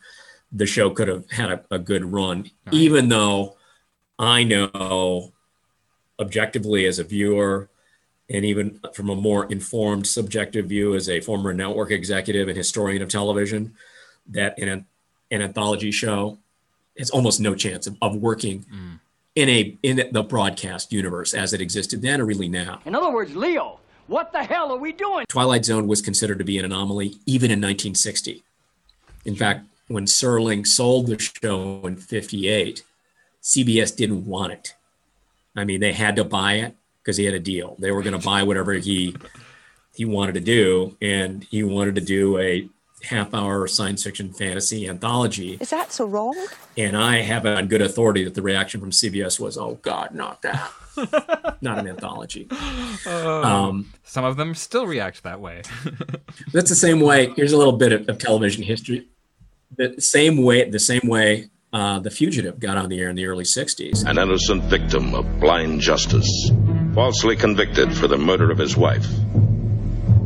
the 0.51 0.65
show 0.65 0.89
could 0.89 1.09
have 1.09 1.31
had 1.31 1.51
a, 1.51 1.65
a 1.71 1.79
good 1.79 2.11
run, 2.11 2.51
even 2.71 3.11
though 3.11 3.59
I 4.19 4.45
know 4.45 5.35
objectively 6.19 6.87
as 6.87 6.99
a 6.99 7.05
viewer 7.05 7.69
and 8.31 8.45
even 8.45 8.81
from 8.95 9.11
a 9.11 9.14
more 9.14 9.47
informed 9.47 10.07
subjective 10.07 10.67
view 10.67 10.95
as 10.95 11.09
a 11.09 11.21
former 11.21 11.52
network 11.52 11.91
executive 11.91 12.49
and 12.49 12.57
historian 12.57 13.02
of 13.02 13.09
television 13.09 13.75
that 14.26 14.59
in 14.59 14.69
a, 14.69 14.85
an 15.31 15.43
anthology 15.43 15.91
show 15.91 16.38
has 16.99 17.11
almost 17.11 17.41
no 17.41 17.55
chance 17.55 17.87
of, 17.87 17.97
of 18.02 18.17
working 18.17 18.64
mm. 18.64 18.99
in 19.35 19.49
a 19.49 19.76
in 19.83 20.09
the 20.12 20.23
broadcast 20.23 20.93
universe 20.93 21.35
as 21.35 21.52
it 21.52 21.61
existed 21.61 22.02
then 22.02 22.21
or 22.21 22.26
really 22.26 22.49
now. 22.49 22.81
In 22.85 22.95
other 22.95 23.11
words, 23.11 23.35
Leo, 23.35 23.81
what 24.07 24.33
the 24.33 24.43
hell 24.43 24.73
are 24.73 24.79
we 24.79 24.93
doing? 24.93 25.26
twilight 25.29 25.64
zone 25.64 25.87
was 25.87 26.02
considered 26.02 26.38
to 26.38 26.45
be 26.45 26.59
an 26.59 26.64
anomaly 26.64 27.14
even 27.26 27.50
in 27.50 27.61
1960 27.61 28.43
in 29.25 29.35
fact 29.35 29.67
when 29.88 30.07
serling 30.07 30.67
sold 30.67 31.07
the 31.07 31.19
show 31.19 31.81
in 31.85 31.97
58 31.97 32.83
cbs 33.43 33.97
didn't 33.97 34.25
want 34.26 34.52
it. 34.52 34.75
I 35.57 35.64
mean 35.64 35.81
they 35.81 35.93
had 35.93 36.17
to 36.17 36.25
buy 36.25 36.55
it 36.55 36.76
because 37.03 37.17
he 37.17 37.25
had 37.25 37.35
a 37.35 37.41
deal 37.41 37.77
they 37.79 37.91
were 37.91 38.03
going 38.03 38.19
to 38.19 38.25
buy 38.25 38.43
whatever 38.43 38.73
he 38.75 39.15
he 39.95 40.05
wanted 40.05 40.35
to 40.35 40.41
do 40.41 40.97
and 41.03 41.45
he 41.45 41.63
wanted 41.63 41.95
to 41.95 42.01
do 42.01 42.39
a 42.39 42.69
half 43.05 43.35
hour 43.35 43.67
science 43.67 44.03
fiction 44.05 44.33
fantasy 44.33 44.89
anthology. 44.89 45.59
Is 45.61 45.71
that 45.71 45.93
so 45.93 46.07
wrong? 46.07 46.37
And 46.77 46.97
I 46.97 47.19
have 47.19 47.47
on 47.47 47.69
good 47.69 47.83
authority 47.83 48.25
that 48.25 48.35
the 48.35 48.43
reaction 48.43 48.81
from 48.81 48.91
CBS 48.91 49.41
was, 49.41 49.59
oh, 49.59 49.79
God, 49.83 50.15
not 50.15 50.43
that. 50.43 50.71
not 51.61 51.79
an 51.79 51.89
anthology. 51.89 52.49
Um, 53.07 53.93
Some 54.05 54.25
of 54.25 54.37
them 54.37 54.55
still 54.55 54.87
react 54.87 55.23
that 55.23 55.41
way. 55.41 55.63
That's 56.53 56.69
the 56.69 56.77
same 56.77 57.01
way. 57.01 57.33
Here's 57.35 57.53
a 57.53 57.59
little 57.59 57.73
bit 57.73 57.93
of, 57.93 58.09
of 58.09 58.19
television 58.19 58.63
history. 58.63 59.09
The 59.77 60.01
same 60.01 60.43
way, 60.43 60.69
the 60.69 60.79
same 60.79 61.03
way 61.05 61.49
uh, 61.73 61.99
The 62.01 62.11
Fugitive 62.11 62.61
got 62.61 62.77
on 62.77 62.91
the 62.91 63.01
air 63.01 63.09
in 63.09 63.17
the 63.17 63.27
early 63.27 63.45
60s. 63.45 64.05
An 64.05 64.19
innocent 64.19 64.65
victim 64.65 65.15
of 65.15 65.41
blind 65.41 65.81
justice, 65.81 66.51
falsely 66.95 67.37
convicted 67.37 67.97
for 67.97 68.07
the 68.07 68.19
murder 68.19 68.51
of 68.51 68.59
his 68.59 68.77
wife. 68.77 69.07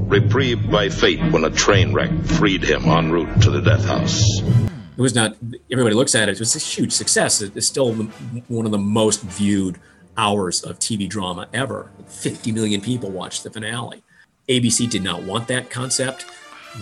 Reprieved 0.09 0.71
by 0.71 0.89
fate 0.89 1.21
when 1.33 1.45
a 1.45 1.51
train 1.51 1.93
wreck 1.93 2.11
freed 2.25 2.63
him 2.63 2.85
en 2.85 3.11
route 3.11 3.43
to 3.43 3.51
the 3.51 3.61
death 3.61 3.85
house. 3.85 4.41
It 4.41 5.03
was 5.03 5.15
not, 5.15 5.37
everybody 5.71 5.95
looks 5.95 6.15
at 6.15 6.29
it, 6.29 6.33
it 6.33 6.39
was 6.39 6.57
a 6.57 6.59
huge 6.59 6.93
success. 6.93 7.43
It's 7.43 7.67
still 7.67 7.93
one 7.93 8.65
of 8.65 8.73
the 8.73 8.79
most 8.79 9.23
viewed 9.23 9.79
hours 10.17 10.63
of 10.63 10.79
TV 10.79 11.09
drama 11.09 11.49
ever. 11.53 11.91
50 12.07 12.53
million 12.53 12.81
people 12.81 13.11
watched 13.11 13.45
the 13.45 13.51
finale. 13.51 14.03
ABC 14.49 14.89
did 14.89 15.03
not 15.03 15.23
want 15.23 15.49
that 15.49 15.71
concept. 15.71 16.25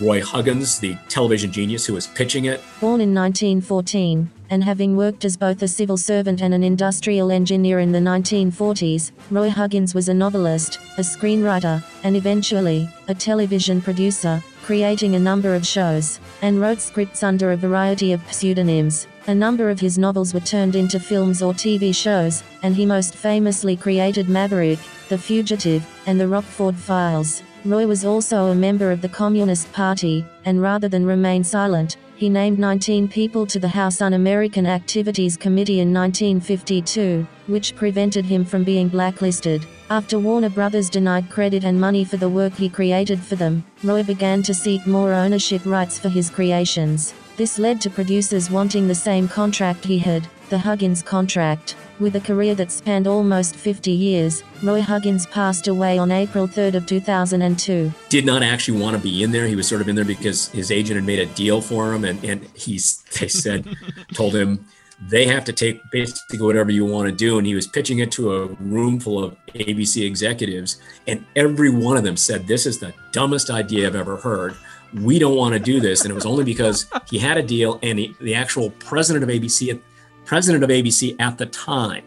Roy 0.01 0.21
Huggins, 0.21 0.77
the 0.77 0.97
television 1.07 1.53
genius 1.53 1.85
who 1.85 1.93
was 1.93 2.07
pitching 2.07 2.45
it, 2.45 2.61
Born 2.81 2.99
in 2.99 3.13
1914, 3.13 4.29
and 4.49 4.61
having 4.61 4.97
worked 4.97 5.23
as 5.23 5.37
both 5.37 5.61
a 5.61 5.69
civil 5.69 5.95
servant 5.95 6.41
and 6.41 6.53
an 6.53 6.65
industrial 6.65 7.31
engineer 7.31 7.79
in 7.79 7.93
the 7.93 7.99
1940s, 7.99 9.11
Roy 9.31 9.49
Huggins 9.49 9.95
was 9.95 10.09
a 10.09 10.13
novelist, 10.13 10.79
a 10.97 11.01
screenwriter, 11.01 11.81
and 12.03 12.17
eventually, 12.17 12.89
a 13.07 13.15
television 13.15 13.81
producer, 13.81 14.43
creating 14.63 15.15
a 15.15 15.19
number 15.19 15.55
of 15.55 15.65
shows, 15.65 16.19
and 16.41 16.59
wrote 16.59 16.81
scripts 16.81 17.23
under 17.23 17.53
a 17.53 17.57
variety 17.57 18.11
of 18.11 18.33
pseudonyms. 18.33 19.07
A 19.27 19.33
number 19.33 19.69
of 19.69 19.79
his 19.79 19.97
novels 19.97 20.33
were 20.33 20.41
turned 20.41 20.75
into 20.75 20.99
films 20.99 21.41
or 21.41 21.53
TV 21.53 21.95
shows, 21.95 22.43
and 22.63 22.75
he 22.75 22.85
most 22.85 23.15
famously 23.15 23.77
created 23.77 24.27
Maverick, 24.27 24.79
The 25.07 25.17
Fugitive, 25.17 25.87
and 26.05 26.19
The 26.19 26.27
Rockford 26.27 26.75
Files. 26.75 27.41
Roy 27.65 27.87
was 27.87 28.05
also 28.05 28.51
a 28.51 28.55
member 28.55 28.91
of 28.91 29.01
the 29.01 29.09
Communist 29.09 29.73
Party, 29.73 30.23
and 30.45 30.61
rather 30.61 30.87
than 30.87 31.03
remain 31.03 31.43
silent, 31.43 31.97
he 32.15 32.29
named 32.29 32.59
19 32.59 33.07
people 33.07 33.47
to 33.47 33.57
the 33.57 33.67
House 33.67 34.03
Un 34.03 34.13
American 34.13 34.67
Activities 34.67 35.35
Committee 35.35 35.79
in 35.79 35.91
1952, 35.91 37.25
which 37.47 37.75
prevented 37.75 38.23
him 38.23 38.45
from 38.45 38.63
being 38.63 38.87
blacklisted. 38.87 39.65
After 39.89 40.19
Warner 40.19 40.49
Brothers 40.49 40.91
denied 40.91 41.31
credit 41.31 41.63
and 41.63 41.81
money 41.81 42.05
for 42.05 42.17
the 42.17 42.29
work 42.29 42.53
he 42.53 42.69
created 42.69 43.19
for 43.19 43.35
them, 43.35 43.65
Roy 43.83 44.03
began 44.03 44.43
to 44.43 44.53
seek 44.53 44.85
more 44.85 45.11
ownership 45.11 45.65
rights 45.65 45.97
for 45.97 46.09
his 46.09 46.29
creations. 46.29 47.15
This 47.37 47.59
led 47.59 47.81
to 47.81 47.89
producers 47.89 48.49
wanting 48.49 48.87
the 48.87 48.95
same 48.95 49.27
contract 49.27 49.83
he 49.83 49.99
had, 49.99 50.25
the 50.49 50.57
Huggins 50.57 51.03
contract. 51.03 51.75
With 51.99 52.15
a 52.15 52.21
career 52.21 52.55
that 52.55 52.71
spanned 52.71 53.07
almost 53.07 53.57
50 53.57 53.91
years, 53.91 54.41
Roy 54.63 54.81
Huggins 54.81 55.25
passed 55.27 55.67
away 55.67 55.97
on 55.97 56.11
April 56.11 56.47
3 56.47 56.67
of 56.75 56.85
2002. 56.85 57.91
did 58.07 58.25
not 58.25 58.41
actually 58.41 58.79
want 58.79 58.95
to 58.95 59.03
be 59.03 59.21
in 59.21 59.31
there. 59.31 59.47
He 59.47 59.55
was 59.55 59.67
sort 59.67 59.81
of 59.81 59.89
in 59.89 59.97
there 59.97 60.05
because 60.05 60.47
his 60.49 60.71
agent 60.71 60.95
had 60.95 61.05
made 61.05 61.19
a 61.19 61.25
deal 61.25 61.59
for 61.59 61.93
him, 61.93 62.05
and 62.05 62.23
and 62.23 62.47
he's 62.53 63.03
they 63.19 63.27
said 63.27 63.67
told 64.13 64.33
him 64.33 64.65
they 65.09 65.25
have 65.27 65.43
to 65.45 65.53
take 65.53 65.81
basically 65.91 66.39
whatever 66.39 66.71
you 66.71 66.85
want 66.85 67.09
to 67.09 67.15
do, 67.15 67.37
and 67.37 67.45
he 67.45 67.55
was 67.55 67.67
pitching 67.67 67.99
it 67.99 68.11
to 68.13 68.33
a 68.33 68.45
room 68.45 68.99
full 68.99 69.21
of 69.21 69.35
ABC 69.53 70.05
executives, 70.05 70.77
and 71.05 71.25
every 71.35 71.69
one 71.69 71.97
of 71.97 72.03
them 72.03 72.15
said 72.15 72.47
this 72.47 72.65
is 72.65 72.79
the 72.79 72.93
dumbest 73.11 73.49
idea 73.49 73.87
I've 73.87 73.95
ever 73.95 74.17
heard. 74.17 74.55
We 75.01 75.19
don't 75.19 75.35
want 75.35 75.53
to 75.53 75.59
do 75.59 75.79
this, 75.79 76.01
and 76.01 76.11
it 76.11 76.13
was 76.13 76.25
only 76.25 76.43
because 76.43 76.87
he 77.09 77.17
had 77.17 77.37
a 77.37 77.43
deal, 77.43 77.79
and 77.83 77.99
the, 77.99 78.15
the 78.21 78.33
actual 78.35 78.69
president 78.71 79.23
of 79.23 79.29
ABC, 79.29 79.79
president 80.25 80.63
of 80.63 80.69
ABC 80.69 81.15
at 81.19 81.37
the 81.37 81.45
time, 81.47 82.03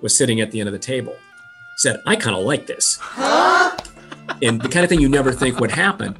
was 0.00 0.16
sitting 0.16 0.40
at 0.40 0.50
the 0.50 0.60
end 0.60 0.68
of 0.68 0.72
the 0.72 0.78
table. 0.78 1.16
Said, 1.76 2.00
"I 2.06 2.16
kind 2.16 2.36
of 2.36 2.44
like 2.44 2.66
this." 2.66 2.98
and 4.42 4.60
the 4.60 4.68
kind 4.68 4.84
of 4.84 4.88
thing 4.88 5.00
you 5.00 5.08
never 5.08 5.32
think 5.32 5.60
would 5.60 5.70
happen, 5.70 6.16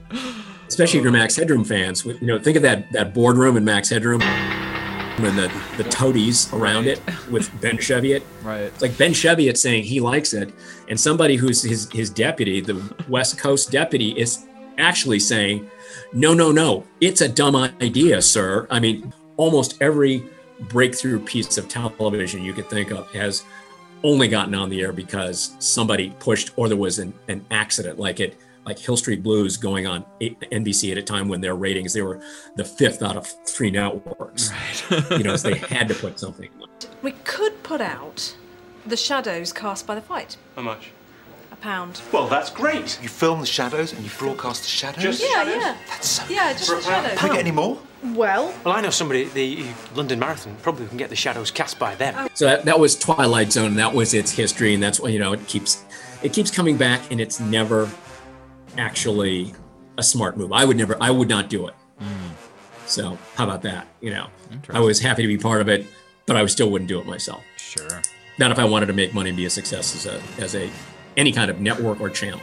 especially 0.68 0.98
if 0.98 1.02
you're 1.02 1.12
Max 1.12 1.36
Headroom 1.36 1.64
fans. 1.64 2.04
You 2.04 2.18
know, 2.22 2.38
think 2.38 2.56
of 2.56 2.62
that 2.62 2.90
that 2.92 3.14
boardroom 3.14 3.56
in 3.56 3.64
Max 3.64 3.88
Headroom 3.88 4.22
and 4.22 5.38
the 5.38 5.52
the 5.76 5.84
toadies 5.84 6.52
around 6.52 6.86
it 6.86 7.00
with 7.30 7.50
Ben 7.60 7.78
Cheviot. 7.78 8.22
Right. 8.42 8.60
It's 8.60 8.82
like 8.82 8.96
Ben 8.98 9.12
Cheviot 9.12 9.56
saying 9.56 9.84
he 9.84 10.00
likes 10.00 10.34
it, 10.34 10.52
and 10.88 10.98
somebody 10.98 11.36
who's 11.36 11.62
his 11.62 11.90
his 11.90 12.10
deputy, 12.10 12.60
the 12.60 12.80
West 13.08 13.38
Coast 13.38 13.70
deputy, 13.70 14.10
is 14.18 14.46
actually 14.78 15.18
saying, 15.20 15.70
"No, 16.12 16.34
no, 16.34 16.52
no, 16.52 16.84
it's 17.00 17.20
a 17.20 17.28
dumb 17.28 17.56
idea, 17.56 18.22
sir." 18.22 18.66
I 18.70 18.80
mean, 18.80 19.12
almost 19.36 19.76
every 19.80 20.24
breakthrough 20.60 21.20
piece 21.20 21.58
of 21.58 21.68
television 21.68 22.42
you 22.42 22.52
could 22.52 22.68
think 22.70 22.90
of 22.90 23.10
has 23.12 23.44
only 24.02 24.28
gotten 24.28 24.54
on 24.54 24.70
the 24.70 24.80
air 24.80 24.92
because 24.92 25.54
somebody 25.58 26.10
pushed 26.18 26.50
or 26.56 26.68
there 26.68 26.76
was 26.76 26.98
an, 26.98 27.12
an 27.28 27.44
accident 27.50 27.98
like 27.98 28.20
it 28.20 28.38
like 28.64 28.78
hill 28.78 28.96
street 28.96 29.22
blues 29.22 29.56
going 29.56 29.86
on 29.86 30.04
nbc 30.20 30.90
at 30.90 30.98
a 30.98 31.02
time 31.02 31.28
when 31.28 31.40
their 31.40 31.54
ratings 31.54 31.92
they 31.92 32.02
were 32.02 32.20
the 32.56 32.64
fifth 32.64 33.02
out 33.02 33.16
of 33.16 33.26
three 33.46 33.70
networks 33.70 34.50
right. 34.90 35.10
you 35.10 35.24
know 35.24 35.36
so 35.36 35.50
they 35.50 35.56
had 35.74 35.88
to 35.88 35.94
put 35.94 36.18
something 36.18 36.48
on. 36.60 36.68
We 37.02 37.12
could 37.24 37.62
put 37.62 37.80
out 37.80 38.34
the 38.86 38.96
shadows 38.96 39.52
cast 39.52 39.86
by 39.86 39.94
the 39.94 40.00
fight. 40.00 40.36
How 40.54 40.62
much? 40.62 40.90
A 41.58 41.62
pound. 41.62 42.00
Well, 42.12 42.26
that's 42.28 42.50
great. 42.50 42.98
You 43.02 43.08
film 43.08 43.40
the 43.40 43.46
shadows 43.46 43.92
and 43.92 44.02
you 44.04 44.10
broadcast 44.18 44.62
the 44.62 44.68
shadows? 44.68 45.02
Just 45.02 45.22
yeah, 45.22 45.28
shadows? 45.44 45.54
yeah. 45.62 45.76
That's 45.88 46.08
so 46.08 46.22
Yeah, 46.28 46.52
just 46.52 46.68
the 46.70 46.80
shadows. 46.82 47.18
Can 47.18 47.28
we 47.30 47.34
get 47.36 47.44
any 47.46 47.50
more? 47.54 47.78
Well, 48.14 48.54
Well, 48.64 48.74
I 48.76 48.80
know 48.82 48.90
somebody 48.90 49.24
at 49.24 49.32
the 49.34 49.64
London 49.94 50.18
Marathon 50.18 50.54
probably 50.62 50.86
can 50.86 50.96
get 50.96 51.08
the 51.10 51.16
shadows 51.16 51.50
cast 51.50 51.78
by 51.78 51.94
them. 51.96 52.28
so 52.34 52.44
that, 52.46 52.64
that 52.66 52.78
was 52.78 52.96
twilight 52.96 53.50
zone 53.52 53.66
and 53.68 53.78
that 53.78 53.94
was 53.94 54.14
its 54.14 54.30
history 54.30 54.74
and 54.74 54.82
that's 54.82 55.00
what 55.00 55.12
you 55.12 55.18
know 55.18 55.32
it 55.32 55.46
keeps 55.48 55.84
it 56.22 56.32
keeps 56.32 56.50
coming 56.50 56.76
back 56.76 57.00
and 57.10 57.20
it's 57.20 57.40
never 57.40 57.90
actually 58.78 59.54
a 59.98 60.02
smart 60.02 60.36
move 60.36 60.52
i 60.52 60.64
would 60.64 60.76
never 60.76 60.96
i 61.00 61.10
would 61.10 61.28
not 61.28 61.48
do 61.48 61.66
it 61.66 61.74
hmm. 61.98 62.06
so 62.86 63.16
how 63.34 63.44
about 63.44 63.62
that 63.62 63.86
you 64.00 64.10
know 64.10 64.26
i 64.70 64.78
was 64.80 65.00
happy 65.00 65.22
to 65.22 65.28
be 65.28 65.38
part 65.38 65.60
of 65.60 65.68
it 65.68 65.86
but 66.26 66.36
i 66.36 66.44
still 66.46 66.70
wouldn't 66.70 66.88
do 66.88 67.00
it 67.00 67.06
myself 67.06 67.42
Sure. 67.56 68.02
not 68.38 68.50
if 68.52 68.58
i 68.58 68.64
wanted 68.64 68.86
to 68.86 68.92
make 68.92 69.14
money 69.14 69.30
and 69.30 69.36
be 69.36 69.46
a 69.46 69.50
success 69.50 69.94
as 69.96 70.06
a 70.06 70.22
as 70.42 70.54
a 70.54 70.70
any 71.16 71.32
kind 71.32 71.50
of 71.50 71.60
network 71.60 72.00
or 72.00 72.10
channel 72.10 72.40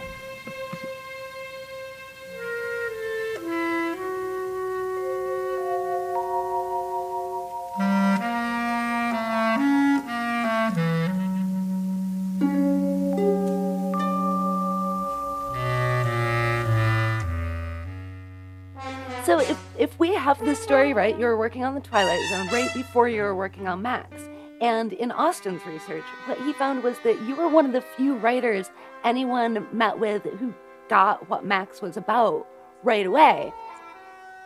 So 19.23 19.39
if 19.39 19.57
if 19.79 19.97
we 19.99 20.13
have 20.13 20.37
this 20.39 20.61
story 20.61 20.93
right, 20.93 21.17
you 21.17 21.25
were 21.25 21.37
working 21.37 21.63
on 21.63 21.75
the 21.75 21.81
Twilight 21.81 22.19
Zone 22.29 22.47
right 22.47 22.71
before 22.73 23.07
you 23.07 23.21
were 23.21 23.35
working 23.35 23.67
on 23.67 23.81
Max. 23.81 24.21
And 24.63 24.93
in 24.93 25.11
Austin's 25.11 25.65
research, 25.65 26.05
what 26.25 26.37
he 26.39 26.53
found 26.53 26.83
was 26.83 26.97
that 26.99 27.21
you 27.23 27.35
were 27.35 27.49
one 27.49 27.65
of 27.65 27.73
the 27.73 27.81
few 27.81 28.15
writers 28.15 28.71
anyone 29.03 29.67
met 29.73 29.99
with 29.99 30.23
who 30.23 30.53
got 30.87 31.29
what 31.29 31.43
Max 31.45 31.81
was 31.81 31.97
about 31.97 32.47
right 32.81 33.05
away. 33.05 33.51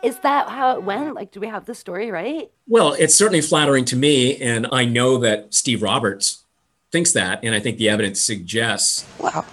Is 0.04 0.18
that 0.22 0.50
how 0.50 0.76
it 0.76 0.82
went? 0.82 1.14
Like, 1.14 1.32
do 1.32 1.40
we 1.40 1.48
have 1.48 1.66
the 1.66 1.76
story 1.76 2.10
right? 2.10 2.50
Well, 2.68 2.94
it's 2.94 3.14
certainly 3.14 3.42
flattering 3.42 3.86
to 3.86 3.96
me, 3.96 4.38
and 4.38 4.66
I 4.72 4.86
know 4.86 5.20
that 5.20 5.54
Steve 5.54 5.84
Roberts 5.84 6.44
thinks 6.92 7.12
that, 7.14 7.40
and 7.44 7.54
I 7.54 7.60
think 7.60 7.78
the 7.78 7.90
evidence 7.90 8.20
suggests. 8.20 9.06
Well, 9.20 9.46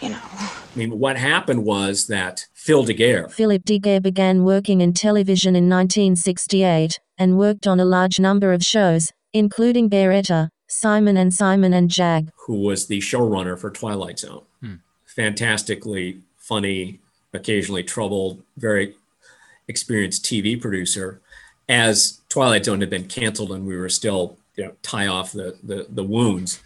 you 0.00 0.08
know. 0.08 0.18
I 0.32 0.58
mean, 0.74 0.98
what 0.98 1.18
happened 1.18 1.64
was 1.64 2.08
that 2.08 2.46
Phil 2.52 2.84
DeGuere, 2.84 3.30
Philip 3.30 3.64
DeGuere 3.64 4.02
began 4.02 4.42
working 4.42 4.80
in 4.80 4.92
television 4.92 5.54
in 5.54 5.68
1968 5.68 6.98
and 7.16 7.38
worked 7.38 7.68
on 7.68 7.78
a 7.78 7.84
large 7.84 8.18
number 8.18 8.52
of 8.52 8.64
shows, 8.64 9.12
including 9.32 9.88
Baretta, 9.88 10.48
Simon 10.68 11.16
and 11.16 11.32
Simon 11.32 11.72
and 11.72 11.90
Jag. 11.90 12.30
who 12.46 12.56
was 12.56 12.86
the 12.86 13.00
showrunner 13.00 13.58
for 13.58 13.70
Twilight 13.70 14.18
Zone, 14.18 14.42
hmm. 14.60 14.74
fantastically 15.04 16.20
funny, 16.36 17.00
occasionally 17.32 17.82
troubled, 17.82 18.42
very 18.56 18.94
experienced 19.68 20.24
TV 20.24 20.60
producer. 20.60 21.20
As 21.68 22.20
Twilight 22.28 22.64
Zone 22.64 22.80
had 22.80 22.90
been 22.90 23.06
canceled 23.06 23.52
and 23.52 23.66
we 23.66 23.76
were 23.76 23.88
still, 23.88 24.36
you 24.56 24.64
know, 24.64 24.72
tie 24.82 25.06
off 25.06 25.32
the 25.32 25.56
the, 25.62 25.86
the 25.88 26.04
wounds, 26.04 26.60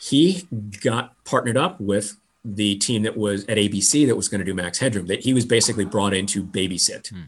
he 0.00 0.46
got 0.82 1.12
partnered 1.24 1.56
up 1.56 1.80
with 1.80 2.16
the 2.44 2.76
team 2.76 3.02
that 3.02 3.16
was 3.16 3.44
at 3.44 3.58
ABC 3.58 4.06
that 4.06 4.16
was 4.16 4.28
going 4.28 4.40
to 4.40 4.44
do 4.44 4.54
Max 4.54 4.78
Headroom. 4.78 5.06
That 5.06 5.20
he 5.20 5.34
was 5.34 5.44
basically 5.44 5.84
brought 5.84 6.14
in 6.14 6.26
to 6.26 6.42
babysit 6.42 7.08
hmm. 7.08 7.22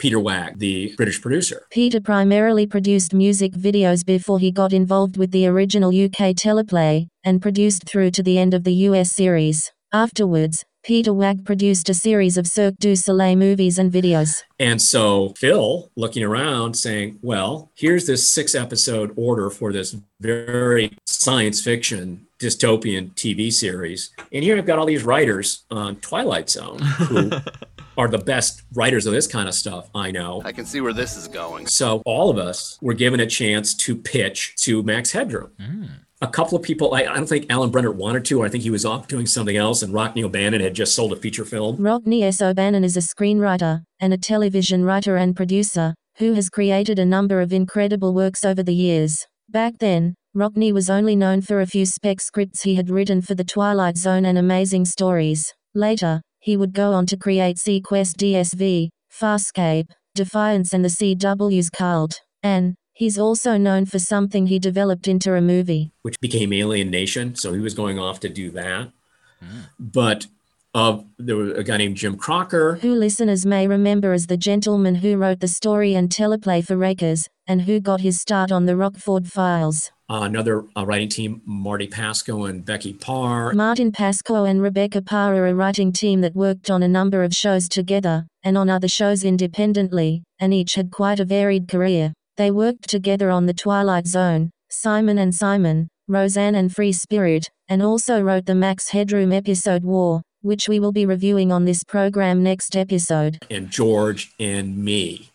Peter 0.00 0.18
Wagg, 0.18 0.58
the 0.58 0.94
British 0.96 1.20
producer. 1.20 1.66
Peter 1.70 2.00
primarily 2.00 2.66
produced 2.66 3.12
music 3.12 3.52
videos 3.52 4.04
before 4.04 4.38
he 4.38 4.50
got 4.50 4.72
involved 4.72 5.18
with 5.18 5.30
the 5.30 5.46
original 5.46 5.90
UK 5.90 6.34
teleplay, 6.34 7.06
and 7.22 7.42
produced 7.42 7.84
through 7.84 8.10
to 8.10 8.22
the 8.22 8.38
end 8.38 8.54
of 8.54 8.64
the 8.64 8.72
US 8.88 9.12
series. 9.12 9.70
Afterwards, 9.92 10.64
Peter 10.82 11.12
Wagg 11.12 11.44
produced 11.44 11.90
a 11.90 11.94
series 11.94 12.38
of 12.38 12.46
Cirque 12.46 12.76
du 12.78 12.96
Soleil 12.96 13.36
movies 13.36 13.78
and 13.78 13.92
videos. 13.92 14.42
And 14.58 14.80
so 14.80 15.34
Phil, 15.36 15.90
looking 15.94 16.24
around, 16.24 16.74
saying, 16.74 17.18
Well, 17.20 17.70
here's 17.74 18.06
this 18.06 18.26
six 18.26 18.54
episode 18.54 19.12
order 19.16 19.50
for 19.50 19.70
this 19.70 19.94
very 20.20 20.96
science 21.04 21.60
fiction 21.60 22.26
dystopian 22.40 23.14
TV 23.14 23.52
series. 23.52 24.10
And 24.32 24.42
here 24.42 24.56
I've 24.56 24.64
got 24.64 24.78
all 24.78 24.86
these 24.86 25.04
writers 25.04 25.64
on 25.70 25.96
Twilight 25.96 26.48
Zone 26.48 26.78
who 26.78 27.30
are 27.96 28.08
the 28.08 28.18
best 28.18 28.62
writers 28.74 29.06
of 29.06 29.12
this 29.12 29.26
kind 29.26 29.48
of 29.48 29.54
stuff 29.54 29.88
I 29.94 30.10
know. 30.10 30.42
I 30.44 30.52
can 30.52 30.64
see 30.64 30.80
where 30.80 30.92
this 30.92 31.16
is 31.16 31.28
going. 31.28 31.66
So 31.66 32.02
all 32.06 32.30
of 32.30 32.38
us 32.38 32.78
were 32.80 32.94
given 32.94 33.20
a 33.20 33.26
chance 33.26 33.74
to 33.74 33.96
pitch 33.96 34.54
to 34.58 34.82
Max 34.82 35.12
Headroom. 35.12 35.52
Hmm. 35.60 35.84
A 36.22 36.28
couple 36.28 36.56
of 36.56 36.62
people, 36.62 36.94
I, 36.94 37.00
I 37.00 37.14
don't 37.14 37.26
think 37.26 37.46
Alan 37.48 37.70
Brennert 37.70 37.94
wanted 37.94 38.26
to. 38.26 38.42
Or 38.42 38.46
I 38.46 38.50
think 38.50 38.62
he 38.62 38.70
was 38.70 38.84
off 38.84 39.08
doing 39.08 39.24
something 39.24 39.56
else, 39.56 39.82
and 39.82 39.94
Rockne 39.94 40.22
O'Bannon 40.22 40.60
had 40.60 40.74
just 40.74 40.94
sold 40.94 41.12
a 41.14 41.16
feature 41.16 41.46
film. 41.46 41.78
Rockne 41.78 42.22
S. 42.22 42.42
O'Bannon 42.42 42.84
is 42.84 42.96
a 42.96 43.00
screenwriter 43.00 43.84
and 43.98 44.12
a 44.12 44.18
television 44.18 44.84
writer 44.84 45.16
and 45.16 45.34
producer 45.34 45.94
who 46.18 46.34
has 46.34 46.50
created 46.50 46.98
a 46.98 47.06
number 47.06 47.40
of 47.40 47.52
incredible 47.52 48.12
works 48.12 48.44
over 48.44 48.62
the 48.62 48.74
years. 48.74 49.26
Back 49.48 49.78
then, 49.78 50.14
Rockne 50.36 50.72
was 50.72 50.90
only 50.90 51.16
known 51.16 51.40
for 51.40 51.60
a 51.60 51.66
few 51.66 51.86
spec 51.86 52.20
scripts 52.20 52.62
he 52.62 52.74
had 52.74 52.90
written 52.90 53.22
for 53.22 53.34
The 53.34 53.42
Twilight 53.42 53.96
Zone 53.96 54.26
and 54.26 54.36
Amazing 54.36 54.84
Stories. 54.84 55.54
Later, 55.74 56.20
he 56.40 56.56
would 56.56 56.72
go 56.72 56.92
on 56.92 57.06
to 57.06 57.16
create 57.16 57.56
seaQuest 57.56 58.16
DSV, 58.16 58.88
Farscape, 59.12 59.90
Defiance 60.14 60.72
and 60.72 60.84
the 60.84 60.88
CW's 60.88 61.70
Cult. 61.70 62.22
And, 62.42 62.74
he's 63.00 63.18
also 63.18 63.56
known 63.56 63.86
for 63.86 63.98
something 63.98 64.46
he 64.46 64.58
developed 64.58 65.08
into 65.08 65.34
a 65.34 65.40
movie. 65.40 65.90
which 66.02 66.20
became 66.20 66.52
Alien 66.52 66.90
Nation. 66.90 67.34
So 67.34 67.52
he 67.54 67.60
was 67.60 67.74
going 67.74 67.98
off 67.98 68.20
to 68.20 68.28
do 68.28 68.50
that. 68.50 68.92
Hmm. 69.40 69.60
But 69.78 70.26
uh, 70.74 70.98
there 71.18 71.36
was 71.36 71.58
a 71.58 71.64
guy 71.64 71.76
named 71.76 71.96
Jim 71.96 72.16
Crocker. 72.16 72.76
Who 72.76 72.94
listeners 72.94 73.44
may 73.44 73.66
remember 73.66 74.12
as 74.12 74.26
the 74.26 74.36
gentleman 74.36 74.96
who 74.96 75.16
wrote 75.16 75.40
the 75.40 75.48
story 75.48 75.94
and 75.94 76.08
teleplay 76.08 76.64
for 76.64 76.76
Rakers, 76.76 77.28
and 77.46 77.62
who 77.62 77.80
got 77.80 78.00
his 78.00 78.20
start 78.20 78.52
on 78.52 78.66
the 78.66 78.76
Rockford 78.76 79.26
Files. 79.26 79.90
Uh, 80.08 80.22
another 80.22 80.64
uh, 80.76 80.84
writing 80.84 81.08
team, 81.08 81.40
Marty 81.44 81.86
Pasko 81.86 82.48
and 82.48 82.64
Becky 82.64 82.92
Parr. 82.92 83.52
Martin 83.52 83.92
Pasko 83.92 84.48
and 84.48 84.62
Rebecca 84.62 85.02
Parr 85.02 85.36
are 85.36 85.46
a 85.46 85.54
writing 85.54 85.92
team 85.92 86.20
that 86.20 86.34
worked 86.34 86.70
on 86.70 86.82
a 86.82 86.88
number 86.88 87.22
of 87.22 87.34
shows 87.34 87.68
together, 87.68 88.26
and 88.42 88.56
on 88.56 88.70
other 88.70 88.88
shows 88.88 89.24
independently, 89.24 90.22
and 90.38 90.54
each 90.54 90.74
had 90.74 90.90
quite 90.90 91.20
a 91.20 91.24
varied 91.24 91.68
career. 91.68 92.12
They 92.36 92.50
worked 92.50 92.88
together 92.88 93.30
on 93.30 93.46
The 93.46 93.54
Twilight 93.54 94.06
Zone, 94.06 94.50
Simon 94.68 95.18
and 95.18 95.34
Simon, 95.34 95.88
Roseanne 96.08 96.54
and 96.54 96.74
Free 96.74 96.92
Spirit, 96.92 97.48
and 97.68 97.82
also 97.82 98.20
wrote 98.20 98.46
the 98.46 98.54
Max 98.54 98.88
Headroom 98.88 99.32
episode 99.32 99.84
War, 99.84 100.22
which 100.42 100.68
we 100.68 100.80
will 100.80 100.92
be 100.92 101.06
reviewing 101.06 101.52
on 101.52 101.64
this 101.64 101.82
program 101.84 102.42
next 102.42 102.76
episode. 102.76 103.38
and 103.50 103.70
George 103.70 104.32
and 104.40 104.76
me 104.78 105.30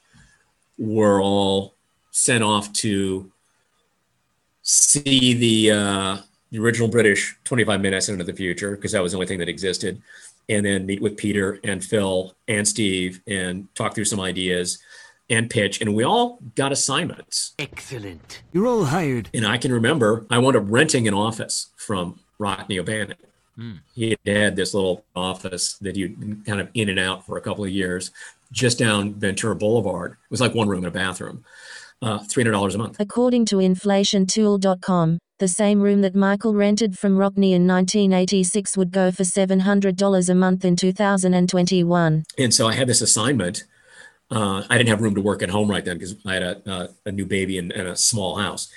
were 0.77 1.21
all 1.21 1.73
sent 2.11 2.43
off 2.43 2.71
to 2.73 3.31
see 4.61 5.33
the 5.33 5.71
uh, 5.71 6.17
the 6.51 6.59
original 6.59 6.87
British 6.87 7.35
25 7.43 7.81
Minutes 7.81 8.09
into 8.09 8.23
the 8.23 8.33
Future 8.33 8.75
because 8.75 8.91
that 8.91 9.01
was 9.03 9.11
the 9.11 9.17
only 9.17 9.27
thing 9.27 9.39
that 9.39 9.49
existed, 9.49 10.01
and 10.49 10.65
then 10.65 10.85
meet 10.85 11.01
with 11.01 11.17
Peter 11.17 11.59
and 11.63 11.83
Phil 11.83 12.33
and 12.47 12.67
Steve 12.67 13.21
and 13.27 13.67
talk 13.75 13.95
through 13.95 14.05
some 14.05 14.19
ideas 14.19 14.79
and 15.29 15.49
pitch, 15.49 15.81
and 15.81 15.95
we 15.95 16.03
all 16.03 16.39
got 16.55 16.71
assignments. 16.71 17.53
Excellent. 17.57 18.43
You're 18.53 18.67
all 18.67 18.85
hired. 18.85 19.29
And 19.33 19.45
I 19.45 19.57
can 19.57 19.73
remember 19.73 20.25
I 20.29 20.37
wound 20.37 20.55
up 20.55 20.63
renting 20.67 21.07
an 21.07 21.13
office 21.15 21.67
from 21.75 22.19
Rockne 22.39 22.77
O'Bannon. 22.79 23.15
He 23.93 24.09
had 24.09 24.19
had 24.25 24.55
this 24.55 24.73
little 24.73 25.05
office 25.15 25.77
that 25.79 25.95
you'd 25.95 26.19
been 26.19 26.43
kind 26.43 26.59
of 26.59 26.69
in 26.73 26.89
and 26.89 26.99
out 26.99 27.25
for 27.25 27.37
a 27.37 27.41
couple 27.41 27.63
of 27.63 27.71
years, 27.71 28.11
just 28.51 28.77
down 28.77 29.13
Ventura 29.13 29.55
Boulevard. 29.55 30.11
It 30.11 30.31
was 30.31 30.41
like 30.41 30.53
one 30.53 30.67
room 30.67 30.79
and 30.79 30.87
a 30.87 30.91
bathroom, 30.91 31.43
uh, 32.01 32.19
three 32.19 32.43
hundred 32.43 32.53
dollars 32.53 32.75
a 32.75 32.77
month. 32.77 32.97
According 32.99 33.45
to 33.45 33.57
inflationtool.com, 33.57 35.19
the 35.39 35.47
same 35.47 35.81
room 35.81 36.01
that 36.01 36.15
Michael 36.15 36.53
rented 36.53 36.97
from 36.97 37.17
Rockne 37.17 37.51
in 37.51 37.67
1986 37.67 38.77
would 38.77 38.91
go 38.91 39.11
for 39.11 39.23
$700 39.23 40.29
a 40.29 40.35
month 40.35 40.63
in 40.63 40.77
2021. 40.77 42.23
And 42.37 42.53
so 42.53 42.67
I 42.67 42.73
had 42.73 42.87
this 42.87 43.01
assignment. 43.01 43.65
Uh, 44.31 44.63
I 44.69 44.77
didn't 44.77 44.89
have 44.89 45.01
room 45.01 45.13
to 45.15 45.21
work 45.21 45.43
at 45.43 45.49
home 45.49 45.69
right 45.69 45.83
then 45.83 45.97
because 45.97 46.15
I 46.25 46.35
had 46.35 46.43
a, 46.43 46.71
a, 46.71 46.89
a 47.07 47.11
new 47.11 47.25
baby 47.25 47.57
and, 47.57 47.71
and 47.73 47.87
a 47.87 47.97
small 47.97 48.37
house. 48.37 48.71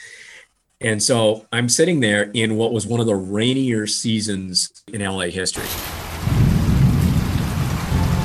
And 0.80 1.02
so 1.02 1.44
I'm 1.52 1.68
sitting 1.68 1.98
there 1.98 2.30
in 2.34 2.56
what 2.56 2.72
was 2.72 2.86
one 2.86 3.00
of 3.00 3.06
the 3.06 3.16
rainier 3.16 3.88
seasons 3.88 4.84
in 4.92 5.00
LA 5.00 5.24
history. 5.24 5.64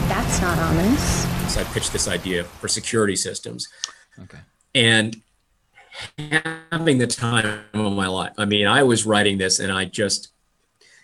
That's 0.08 0.40
not 0.40 0.60
ominous. 0.60 1.24
So 1.52 1.62
I 1.62 1.64
pitched 1.74 1.92
this 1.92 2.08
idea 2.08 2.44
for 2.44 2.68
security 2.68 3.16
systems. 3.16 3.68
Okay. 4.22 4.38
And 4.76 5.20
having 6.72 7.00
the 7.00 7.08
time 7.08 7.62
of 7.74 7.94
my 7.94 8.06
life. 8.06 8.34
I 8.38 8.46
mean, 8.46 8.68
I 8.68 8.84
was 8.84 9.04
writing 9.04 9.40
this 9.40 9.58
and 9.58 9.72
I 9.72 9.86
just, 9.86 10.30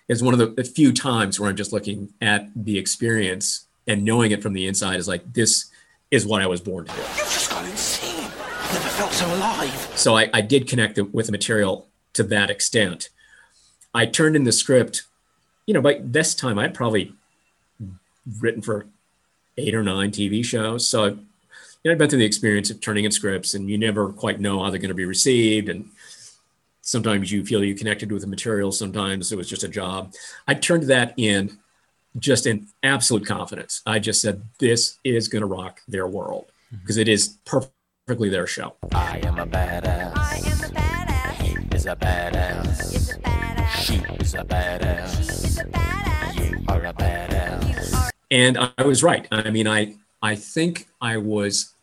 it's 0.07 0.21
one 0.21 0.35
of 0.35 0.39
the, 0.39 0.47
the 0.47 0.63
few 0.63 0.93
times 0.93 1.39
where 1.39 1.49
I'm 1.49 1.55
just 1.55 1.73
looking 1.73 2.13
at 2.21 2.47
the 2.55 2.77
experience 2.77 3.65
and 3.87 4.05
knowing 4.05 4.29
it 4.29 4.43
from 4.43 4.53
the 4.53 4.67
inside 4.67 4.97
is 4.97 5.07
like, 5.07 5.33
this 5.33 5.71
is 6.11 6.27
what 6.27 6.43
I 6.43 6.47
was 6.47 6.61
born 6.61 6.85
to 6.85 6.91
do. 6.91 6.99
You've 6.99 7.17
just 7.17 7.49
gone 7.49 7.65
insane. 7.65 8.29
Never 8.71 8.88
felt 8.99 9.13
so 9.13 9.33
alive. 9.33 9.93
So 9.95 10.17
I, 10.17 10.29
I 10.33 10.41
did 10.41 10.67
connect 10.67 10.95
the, 10.95 11.05
with 11.05 11.27
the 11.27 11.31
material 11.31 11.87
to 12.11 12.23
that 12.23 12.49
extent. 12.49 13.07
I 13.93 14.05
turned 14.05 14.35
in 14.35 14.43
the 14.43 14.51
script, 14.51 15.03
you 15.65 15.73
know, 15.73 15.81
by 15.81 16.01
this 16.03 16.35
time 16.35 16.59
I'd 16.59 16.73
probably 16.73 17.13
written 18.39 18.61
for 18.61 18.87
eight 19.57 19.73
or 19.73 19.83
nine 19.83 20.11
TV 20.11 20.43
shows. 20.43 20.85
So, 20.85 21.05
you 21.05 21.15
know, 21.85 21.91
I'd 21.91 21.97
been 21.97 22.09
through 22.09 22.19
the 22.19 22.25
experience 22.25 22.69
of 22.71 22.81
turning 22.81 23.05
in 23.05 23.11
scripts 23.11 23.53
and 23.53 23.69
you 23.69 23.77
never 23.77 24.09
quite 24.11 24.41
know 24.41 24.61
how 24.61 24.69
they're 24.69 24.79
going 24.79 24.89
to 24.89 24.95
be 24.95 25.05
received. 25.05 25.69
And 25.69 25.89
sometimes 26.81 27.31
you 27.31 27.45
feel 27.45 27.63
you 27.63 27.75
connected 27.75 28.11
with 28.11 28.23
the 28.23 28.27
material. 28.27 28.73
Sometimes 28.73 29.31
it 29.31 29.37
was 29.37 29.47
just 29.47 29.63
a 29.63 29.69
job. 29.69 30.13
I 30.45 30.55
turned 30.55 30.83
that 30.83 31.13
in 31.15 31.57
just 32.17 32.45
in 32.45 32.67
absolute 32.83 33.25
confidence. 33.25 33.81
I 33.85 33.99
just 33.99 34.21
said, 34.21 34.41
this 34.59 34.97
is 35.05 35.29
going 35.29 35.41
to 35.41 35.47
rock 35.47 35.79
their 35.87 36.05
world 36.05 36.51
mm-hmm. 36.67 36.81
because 36.81 36.97
it 36.97 37.07
is 37.07 37.37
perfectly 38.09 38.29
their 38.29 38.47
show. 38.47 38.73
I 38.91 39.19
am 39.19 39.37
a 39.37 39.45
badass. 39.45 40.17
I 40.17 40.37
am 40.37 40.63
a 40.63 40.73
badass. 40.73 41.41
He 41.43 41.75
is 41.75 41.85
a 41.85 41.95
badass. 41.95 42.95
Is 42.95 43.11
a 43.11 43.19
badass. 43.19 43.69
She 43.85 43.97
is 44.19 44.33
a 44.33 44.43
badass. 44.43 46.39
You 46.39 46.65
are 46.67 46.85
a 46.87 46.93
badass. 46.93 48.09
And 48.31 48.57
I 48.57 48.83
was 48.83 49.03
right. 49.03 49.27
I 49.31 49.51
mean, 49.51 49.67
I 49.67 49.93
I 50.23 50.33
think 50.33 50.87
I 50.99 51.17
was 51.17 51.75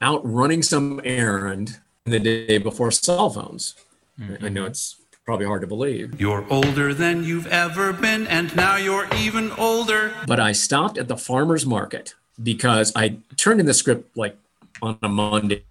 out 0.00 0.22
running 0.24 0.62
some 0.62 1.02
errand 1.04 1.80
the 2.06 2.18
day 2.18 2.56
before 2.56 2.90
cell 2.90 3.28
phones. 3.28 3.74
I 4.18 4.22
mm-hmm. 4.22 4.54
know 4.54 4.64
it's 4.64 4.96
probably 5.26 5.44
hard 5.44 5.60
to 5.60 5.66
believe. 5.66 6.18
You're 6.18 6.46
older 6.48 6.94
than 6.94 7.24
you've 7.24 7.46
ever 7.48 7.92
been, 7.92 8.26
and 8.26 8.56
now 8.56 8.76
you're 8.76 9.06
even 9.16 9.52
older. 9.58 10.14
But 10.26 10.40
I 10.40 10.52
stopped 10.52 10.96
at 10.96 11.08
the 11.08 11.18
farmer's 11.18 11.66
market 11.66 12.14
because 12.42 12.90
I 12.96 13.18
turned 13.36 13.60
in 13.60 13.66
the 13.66 13.74
script 13.74 14.16
like 14.16 14.34
on 14.82 14.98
a 15.02 15.08
Monday. 15.08 15.64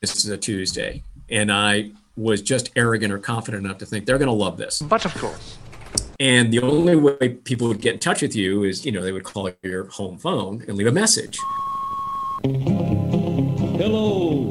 This 0.00 0.16
is 0.16 0.28
a 0.28 0.36
Tuesday. 0.36 1.02
And 1.28 1.52
I 1.52 1.92
was 2.16 2.42
just 2.42 2.70
arrogant 2.76 3.12
or 3.12 3.18
confident 3.18 3.64
enough 3.64 3.78
to 3.78 3.86
think 3.86 4.06
they're 4.06 4.18
going 4.18 4.28
to 4.28 4.32
love 4.32 4.56
this. 4.56 4.80
But 4.80 5.04
of 5.04 5.14
course. 5.14 5.58
And 6.20 6.52
the 6.52 6.60
only 6.60 6.96
way 6.96 7.30
people 7.30 7.68
would 7.68 7.80
get 7.80 7.94
in 7.94 7.98
touch 7.98 8.22
with 8.22 8.36
you 8.36 8.64
is, 8.64 8.86
you 8.86 8.92
know, 8.92 9.02
they 9.02 9.12
would 9.12 9.24
call 9.24 9.50
your 9.62 9.86
home 9.86 10.18
phone 10.18 10.62
and 10.68 10.76
leave 10.76 10.86
a 10.86 10.92
message. 10.92 11.38
Hello. 12.44 14.50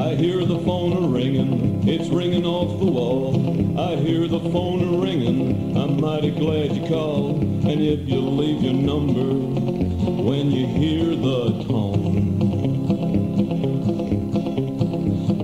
I 0.00 0.14
hear 0.14 0.44
the 0.44 0.60
phone 0.64 1.04
a 1.04 1.08
ringing. 1.08 1.88
It's 1.88 2.08
ringing 2.08 2.44
off 2.44 2.78
the 2.78 2.86
wall. 2.86 3.80
I 3.80 3.96
hear 3.96 4.28
the 4.28 4.38
phone 4.38 4.94
a 4.94 4.98
ringing. 4.98 5.76
I'm 5.76 6.00
mighty 6.00 6.30
glad 6.30 6.76
you 6.76 6.86
called. 6.86 7.42
And 7.42 7.80
if 7.80 8.08
you 8.08 8.20
leave 8.20 8.62
your 8.62 8.74
number 8.74 10.01
when 10.22 10.50
you 10.52 10.66
hear 10.66 11.16
the 11.16 11.64
tone, 11.64 12.38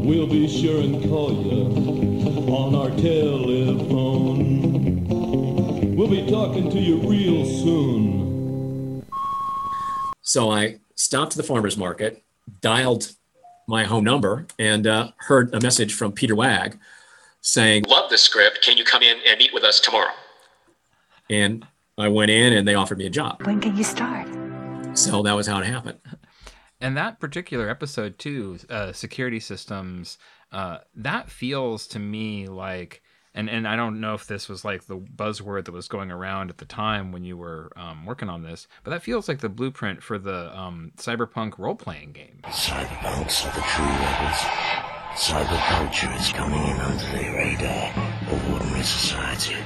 we'll 0.06 0.28
be 0.28 0.46
sure 0.46 0.80
and 0.80 1.02
call 1.08 1.32
you 1.32 1.62
on 2.54 2.76
our 2.76 2.90
telephone. 2.90 4.68
We'll 5.96 6.08
be 6.08 6.30
talking 6.30 6.70
to 6.70 6.78
you 6.78 6.98
real 7.08 7.44
soon. 7.44 9.04
So 10.20 10.50
I 10.52 10.78
stopped 10.94 11.32
at 11.32 11.38
the 11.38 11.42
farmer's 11.42 11.76
market, 11.76 12.22
dialed 12.60 13.16
my 13.66 13.82
home 13.82 14.04
number, 14.04 14.46
and 14.60 14.86
uh, 14.86 15.10
heard 15.16 15.52
a 15.52 15.60
message 15.60 15.92
from 15.92 16.12
Peter 16.12 16.36
Wagg 16.36 16.78
saying, 17.40 17.82
Love 17.88 18.10
the 18.10 18.18
script. 18.18 18.62
Can 18.62 18.76
you 18.76 18.84
come 18.84 19.02
in 19.02 19.18
and 19.26 19.38
meet 19.38 19.52
with 19.52 19.64
us 19.64 19.80
tomorrow? 19.80 20.12
And 21.28 21.66
I 21.98 22.06
went 22.06 22.30
in 22.30 22.52
and 22.52 22.68
they 22.68 22.76
offered 22.76 22.98
me 22.98 23.06
a 23.06 23.10
job. 23.10 23.44
When 23.44 23.60
can 23.60 23.76
you 23.76 23.82
start? 23.82 24.28
So 24.98 25.22
that 25.22 25.34
was 25.34 25.46
how 25.46 25.60
it 25.60 25.66
happened. 25.66 26.00
And 26.80 26.96
that 26.96 27.20
particular 27.20 27.68
episode 27.68 28.18
too, 28.18 28.58
uh, 28.68 28.92
security 28.92 29.38
systems, 29.38 30.18
uh, 30.50 30.78
that 30.96 31.30
feels 31.30 31.86
to 31.88 31.98
me 31.98 32.48
like 32.48 33.02
and 33.34 33.48
and 33.48 33.68
I 33.68 33.76
don't 33.76 34.00
know 34.00 34.14
if 34.14 34.26
this 34.26 34.48
was 34.48 34.64
like 34.64 34.86
the 34.86 34.96
buzzword 34.96 35.66
that 35.66 35.72
was 35.72 35.86
going 35.86 36.10
around 36.10 36.50
at 36.50 36.58
the 36.58 36.64
time 36.64 37.12
when 37.12 37.22
you 37.22 37.36
were 37.36 37.70
um, 37.76 38.06
working 38.06 38.28
on 38.28 38.42
this, 38.42 38.66
but 38.82 38.90
that 38.90 39.02
feels 39.02 39.28
like 39.28 39.38
the 39.38 39.48
blueprint 39.48 40.02
for 40.02 40.18
the 40.18 40.56
um, 40.58 40.90
cyberpunk 40.96 41.58
role 41.58 41.76
playing 41.76 42.12
game. 42.12 42.40
Cyberpunks 42.46 43.46
are 43.46 43.54
the 43.54 43.60
true 43.60 43.84
rebels. 43.84 44.40
Cyberculture 45.14 46.18
is 46.18 46.32
coming 46.32 46.62
in 46.62 46.80
under 46.80 47.04
the 47.04 47.30
radar 47.30 47.92
of 48.32 48.52
ordinary 48.52 48.82
society. 48.82 49.56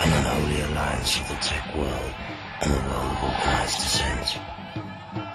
And 0.00 0.12
an 0.12 0.26
unholy 0.26 0.60
alliance 0.60 1.20
of 1.20 1.28
the 1.28 1.34
tech 1.36 1.74
world 1.74 2.14
and 2.62 2.72
the 2.72 2.78
world 2.78 3.12
of 3.12 3.22
organized. 3.24 4.38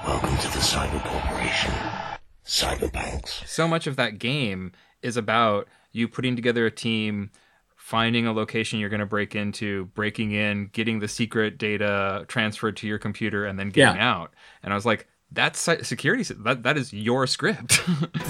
Welcome 0.06 0.38
to 0.38 0.48
the 0.48 0.60
Cyber 0.60 1.04
Corporation. 1.04 1.74
Cyberpunks. 2.46 3.48
So 3.48 3.68
much 3.68 3.88
of 3.88 3.96
that 3.96 4.20
game 4.20 4.72
is 5.02 5.18
about 5.18 5.68
you 5.92 6.08
putting 6.08 6.36
together 6.36 6.66
a 6.66 6.72
team 6.72 7.32
finding 7.76 8.26
a 8.26 8.32
location 8.34 8.80
you're 8.80 8.90
going 8.90 9.00
to 9.02 9.06
break 9.06 9.36
into, 9.36 9.86
breaking 9.94 10.32
in, 10.32 10.68
getting 10.72 11.00
the 11.00 11.08
secret 11.08 11.58
data 11.58 12.26
transferred 12.28 12.78
to 12.78 12.88
your 12.88 12.98
computer, 13.00 13.46
and 13.46 13.60
then 13.60 13.70
getting 13.70 13.98
Yeah. 13.98 14.12
out. 14.12 14.34
And 14.64 14.72
I 14.72 14.76
was 14.76 14.86
like, 14.86 15.08
that's 15.32 15.60
security. 15.60 16.24
That 16.44 16.64
that 16.64 16.78
is 16.78 16.92
your 16.94 17.26
script. 17.28 17.70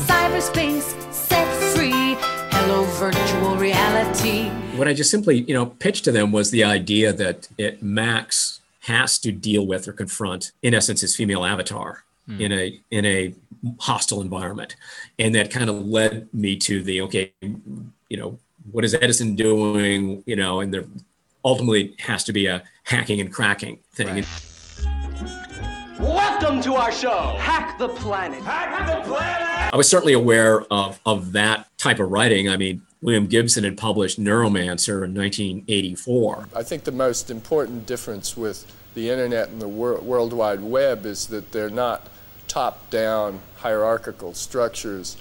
Cyberspace 0.08 1.12
set 1.12 1.48
free. 1.76 1.92
Hello, 2.54 2.84
virtual 3.00 3.56
reality. 3.58 4.50
What 4.78 4.88
I 4.88 4.94
just 4.94 5.10
simply, 5.12 5.42
you 5.42 5.54
know, 5.54 5.66
pitched 5.66 6.04
to 6.06 6.12
them 6.12 6.32
was 6.32 6.52
the 6.52 6.64
idea 6.64 7.12
that 7.14 7.50
it 7.58 7.82
Max 7.82 8.61
has 8.82 9.20
to 9.20 9.32
deal 9.32 9.66
with 9.66 9.88
or 9.88 9.94
confront, 9.94 10.52
in 10.62 10.74
essence, 10.74 11.02
his 11.02 11.16
female 11.16 11.44
avatar 11.46 12.04
Hmm. 12.28 12.40
in 12.40 12.52
a 12.52 12.80
in 12.92 13.04
a 13.06 13.34
hostile 13.80 14.22
environment, 14.22 14.76
and 15.18 15.34
that 15.34 15.50
kind 15.50 15.72
of 15.72 15.88
led 15.88 16.32
me 16.34 16.56
to 16.58 16.84
the 16.84 17.02
okay, 17.02 17.32
you 17.42 18.18
know, 18.18 18.38
what 18.72 18.86
is 18.86 18.94
Edison 18.94 19.36
doing? 19.36 20.22
You 20.28 20.36
know, 20.36 20.60
and 20.60 20.72
there 20.72 20.86
ultimately 21.44 21.96
has 21.98 22.24
to 22.26 22.34
be 22.34 22.46
a 22.46 22.62
hacking 22.84 23.20
and 23.20 23.34
cracking 23.34 23.80
thing. 23.94 24.24
Welcome 26.00 26.62
to 26.62 26.76
our 26.76 26.92
show, 26.92 27.36
Hack 27.40 27.80
the 27.80 27.90
Planet. 27.90 28.44
Hack 28.44 28.88
the 28.88 29.10
Planet! 29.10 29.74
I 29.74 29.78
was 29.78 29.90
certainly 29.90 30.14
aware 30.14 30.62
of 30.72 31.00
of 31.06 31.32
that 31.32 31.68
type 31.80 32.00
of 32.00 32.12
writing. 32.12 32.50
I 32.50 32.58
mean, 32.58 32.84
William 33.02 33.26
Gibson 33.26 33.64
had 33.64 33.78
published 33.78 34.20
Neuromancer 34.20 35.04
in 35.04 35.14
1984. 35.16 36.48
I 36.56 36.62
think 36.62 36.84
the 36.84 36.92
most 36.92 37.32
important 37.32 37.88
difference 37.88 38.38
with 38.38 38.72
the 38.94 39.10
internet 39.10 39.50
and 39.50 39.60
the 39.60 39.68
wor- 39.68 40.00
World 40.00 40.34
Wide 40.34 40.62
Web 40.62 41.06
is 41.06 41.28
that 41.28 41.52
they're 41.52 41.70
not 41.70 42.08
top 42.48 42.90
down 42.92 43.40
hierarchical 43.58 44.34
structures 44.34 45.18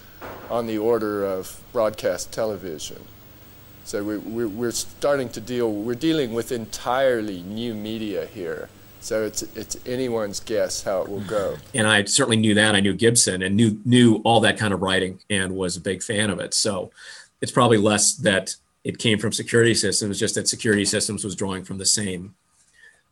on 0.50 0.66
the 0.66 0.76
order 0.76 1.24
of 1.24 1.62
broadcast 1.72 2.32
television. 2.32 3.02
So 3.84 4.04
we, 4.04 4.18
we, 4.18 4.46
we're 4.46 4.72
starting 4.72 5.30
to 5.30 5.40
deal, 5.40 5.72
we're 5.72 5.94
dealing 5.94 6.34
with 6.34 6.52
entirely 6.52 7.42
new 7.42 7.74
media 7.74 8.26
here. 8.26 8.68
So 9.00 9.24
it's, 9.24 9.42
it's 9.56 9.78
anyone's 9.86 10.40
guess 10.40 10.82
how 10.82 11.00
it 11.02 11.08
will 11.08 11.20
go. 11.20 11.56
and 11.74 11.86
I 11.86 12.04
certainly 12.04 12.36
knew 12.36 12.52
that. 12.54 12.74
I 12.74 12.80
knew 12.80 12.92
Gibson 12.92 13.42
and 13.42 13.56
knew 13.56 13.80
knew 13.86 14.16
all 14.24 14.40
that 14.40 14.58
kind 14.58 14.74
of 14.74 14.82
writing 14.82 15.20
and 15.30 15.56
was 15.56 15.76
a 15.76 15.80
big 15.80 16.02
fan 16.02 16.28
of 16.28 16.38
it. 16.38 16.52
So 16.52 16.90
it's 17.40 17.53
probably 17.53 17.79
less 17.79 18.14
that 18.16 18.55
it 18.85 18.98
came 18.98 19.18
from 19.18 19.33
security 19.33 19.74
systems, 19.74 20.18
just 20.18 20.35
that 20.35 20.48
security 20.48 20.85
systems 20.85 21.24
was 21.24 21.35
drawing 21.35 21.64
from 21.64 21.79
the 21.79 21.87
same 21.87 22.35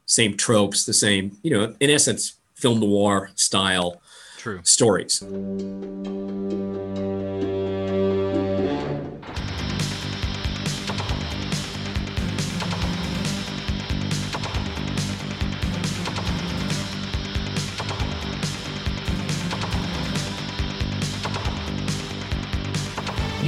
same 0.07 0.35
tropes, 0.37 0.87
the 0.87 0.95
same, 0.95 1.37
you 1.43 1.51
know, 1.51 1.75
in 1.81 1.91
essence, 1.91 2.37
film 2.55 2.81
noir 2.81 3.31
style 3.35 4.01
True. 4.39 4.61
stories. 4.65 5.23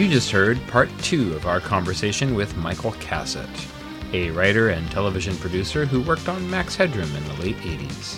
You 0.01 0.09
just 0.09 0.31
heard 0.31 0.67
part 0.69 0.89
two 1.03 1.35
of 1.35 1.47
our 1.47 1.61
conversation 1.61 2.35
with 2.35 2.57
Michael 2.57 2.93
Cassutt, 2.93 3.51
a 4.15 4.31
writer 4.31 4.71
and 4.71 4.91
television 4.91 5.37
producer 5.37 5.85
who 5.85 6.01
worked 6.01 6.27
on 6.27 6.49
Max 6.49 6.75
Headroom 6.75 7.15
in 7.15 7.23
the 7.29 7.35
late 7.35 7.59
80s. 7.59 8.17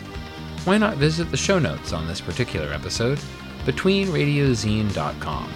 Why 0.65 0.79
not 0.79 0.97
visit 0.97 1.33
the 1.33 1.37
show 1.37 1.59
notes 1.59 1.93
on 1.93 2.07
this 2.07 2.21
particular 2.21 2.73
episode, 2.73 3.19
betweenradiozine.com, 3.65 5.53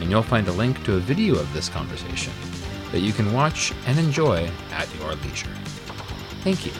and 0.00 0.10
you'll 0.10 0.22
find 0.22 0.48
a 0.48 0.52
link 0.52 0.82
to 0.84 0.94
a 0.94 1.00
video 1.00 1.34
of 1.34 1.52
this 1.52 1.68
conversation 1.68 2.32
that 2.90 3.00
you 3.00 3.12
can 3.12 3.34
watch 3.34 3.74
and 3.84 3.98
enjoy 3.98 4.50
at 4.70 4.88
your 4.94 5.16
leisure. 5.16 5.54
Thank 6.40 6.64
you. 6.64 6.72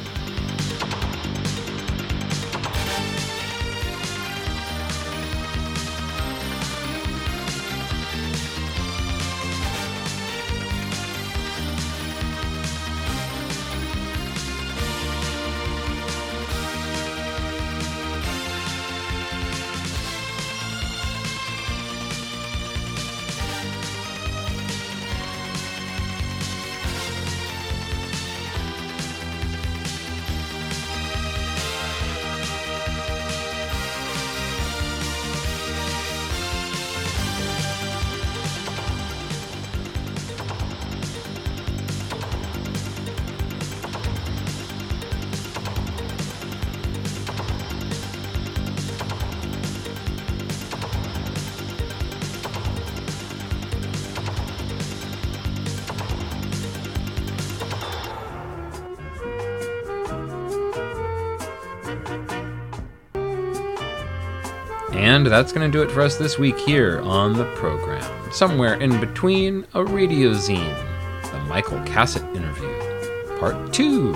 And 64.93 65.27
that's 65.27 65.53
going 65.53 65.71
to 65.71 65.79
do 65.79 65.83
it 65.83 65.91
for 65.91 66.01
us 66.01 66.17
this 66.17 66.39
week 66.39 66.59
here 66.59 67.01
on 67.01 67.35
the 67.35 67.45
program. 67.55 68.33
Somewhere 68.33 68.75
in 68.75 68.99
between 69.01 69.67
a 69.75 69.85
radio 69.85 70.31
zine, 70.31 71.31
the 71.31 71.39
Michael 71.41 71.79
Cassutt 71.81 72.35
interview, 72.35 73.39
part 73.39 73.73
2, 73.73 74.15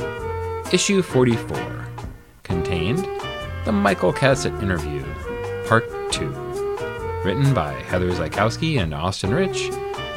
issue 0.72 1.02
44, 1.02 1.86
contained 2.42 3.06
the 3.64 3.72
Michael 3.72 4.12
Cassutt 4.12 4.62
interview, 4.62 5.04
part 5.66 5.84
2, 6.12 6.26
written 7.24 7.52
by 7.52 7.72
Heather 7.72 8.10
Zykowski 8.10 8.82
and 8.82 8.94
Austin 8.94 9.32
Rich, 9.34 9.70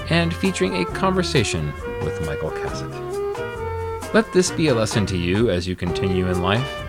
and 0.09 0.33
featuring 0.33 0.77
a 0.77 0.85
conversation 0.85 1.73
with 2.01 2.25
Michael 2.25 2.51
Cassutt. 2.51 4.13
Let 4.13 4.31
this 4.31 4.51
be 4.51 4.69
a 4.69 4.73
lesson 4.73 5.05
to 5.07 5.17
you 5.17 5.49
as 5.49 5.67
you 5.67 5.75
continue 5.75 6.27
in 6.27 6.41
life. 6.41 6.84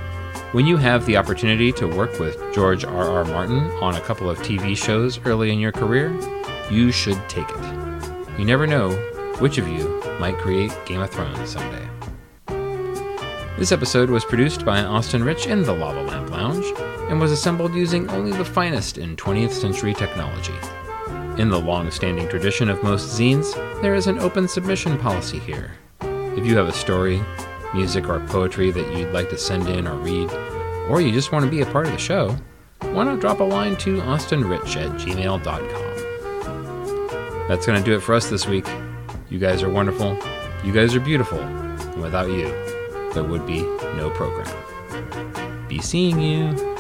When 0.57 0.67
you 0.67 0.79
have 0.79 1.05
the 1.05 1.19
opportunity 1.19 1.71
to 1.73 1.87
work 1.87 2.19
with 2.19 2.39
George 2.55 2.83
R. 2.83 3.11
R. 3.11 3.25
Martin 3.27 3.71
on 3.83 3.95
a 3.95 4.01
couple 4.01 4.31
of 4.31 4.39
TV 4.39 4.75
shows 4.75 5.21
early 5.27 5.51
in 5.51 5.59
your 5.59 5.71
career, 5.71 6.19
you 6.71 6.91
should 6.91 7.21
take 7.29 7.47
it. 7.47 8.39
You 8.39 8.47
never 8.47 8.67
know 8.67 8.93
which 9.39 9.59
of 9.59 9.69
you 9.69 10.03
might 10.19 10.39
create 10.39 10.73
Game 10.87 11.03
of 11.03 11.11
Thrones 11.11 11.51
someday. 11.51 11.87
This 13.59 13.71
episode 13.71 14.09
was 14.09 14.25
produced 14.25 14.65
by 14.65 14.81
Austin 14.81 15.23
Rich 15.23 15.47
in 15.47 15.63
the 15.63 15.75
Lava 15.75 16.01
Lamp 16.01 16.31
Lounge 16.31 16.65
and 17.11 17.21
was 17.21 17.33
assembled 17.33 17.75
using 17.75 18.09
only 18.09 18.33
the 18.33 18.43
finest 18.43 18.97
in 18.97 19.15
20th 19.15 19.53
century 19.53 19.93
technology. 19.93 20.55
In 21.39 21.51
the 21.51 21.61
long 21.61 21.91
standing 21.91 22.31
tradition 22.31 22.71
of 22.71 22.83
most 22.83 23.21
zines, 23.21 23.53
there 23.83 23.95
is 23.95 24.07
an 24.07 24.21
open 24.21 24.49
submission 24.49 24.97
policy 24.97 25.39
here. 25.39 25.73
If 26.01 26.47
you 26.47 26.57
have 26.57 26.69
a 26.69 26.73
story, 26.73 27.23
music, 27.77 28.09
or 28.09 28.21
poetry 28.27 28.71
that 28.71 28.97
you'd 28.97 29.13
like 29.13 29.31
to 29.31 29.39
send 29.39 29.69
in 29.69 29.87
or 29.87 29.97
read, 29.97 30.31
or 30.89 31.01
you 31.01 31.13
just 31.13 31.31
want 31.33 31.45
to 31.45 31.51
be 31.51 31.61
a 31.61 31.67
part 31.67 31.87
of 31.87 31.93
the 31.93 31.99
show, 31.99 32.37
why 32.81 33.05
not 33.05 33.21
drop 33.21 33.41
a 33.41 33.45
line 33.45 33.77
to 33.77 33.99
austinrich 34.01 34.77
at 34.77 34.91
gmail.com. 35.01 35.87
That's 37.49 37.67
going 37.67 37.79
to 37.79 37.85
do 37.85 37.95
it 37.97 38.01
for 38.01 38.15
us 38.15 38.29
this 38.29 38.47
week. 38.47 38.67
You 39.31 39.39
guys 39.39 39.63
are 39.63 39.71
wonderful. 39.71 40.19
You 40.65 40.73
guys 40.73 40.95
are 40.95 41.01
beautiful. 41.01 41.39
And 41.39 42.03
without 42.03 42.29
you, 42.29 42.49
there 43.13 43.25
would 43.25 43.47
be 43.47 43.63
no 43.97 44.11
program. 44.11 44.49
Be 45.69 45.81
seeing 45.81 46.21
you. 46.21 46.76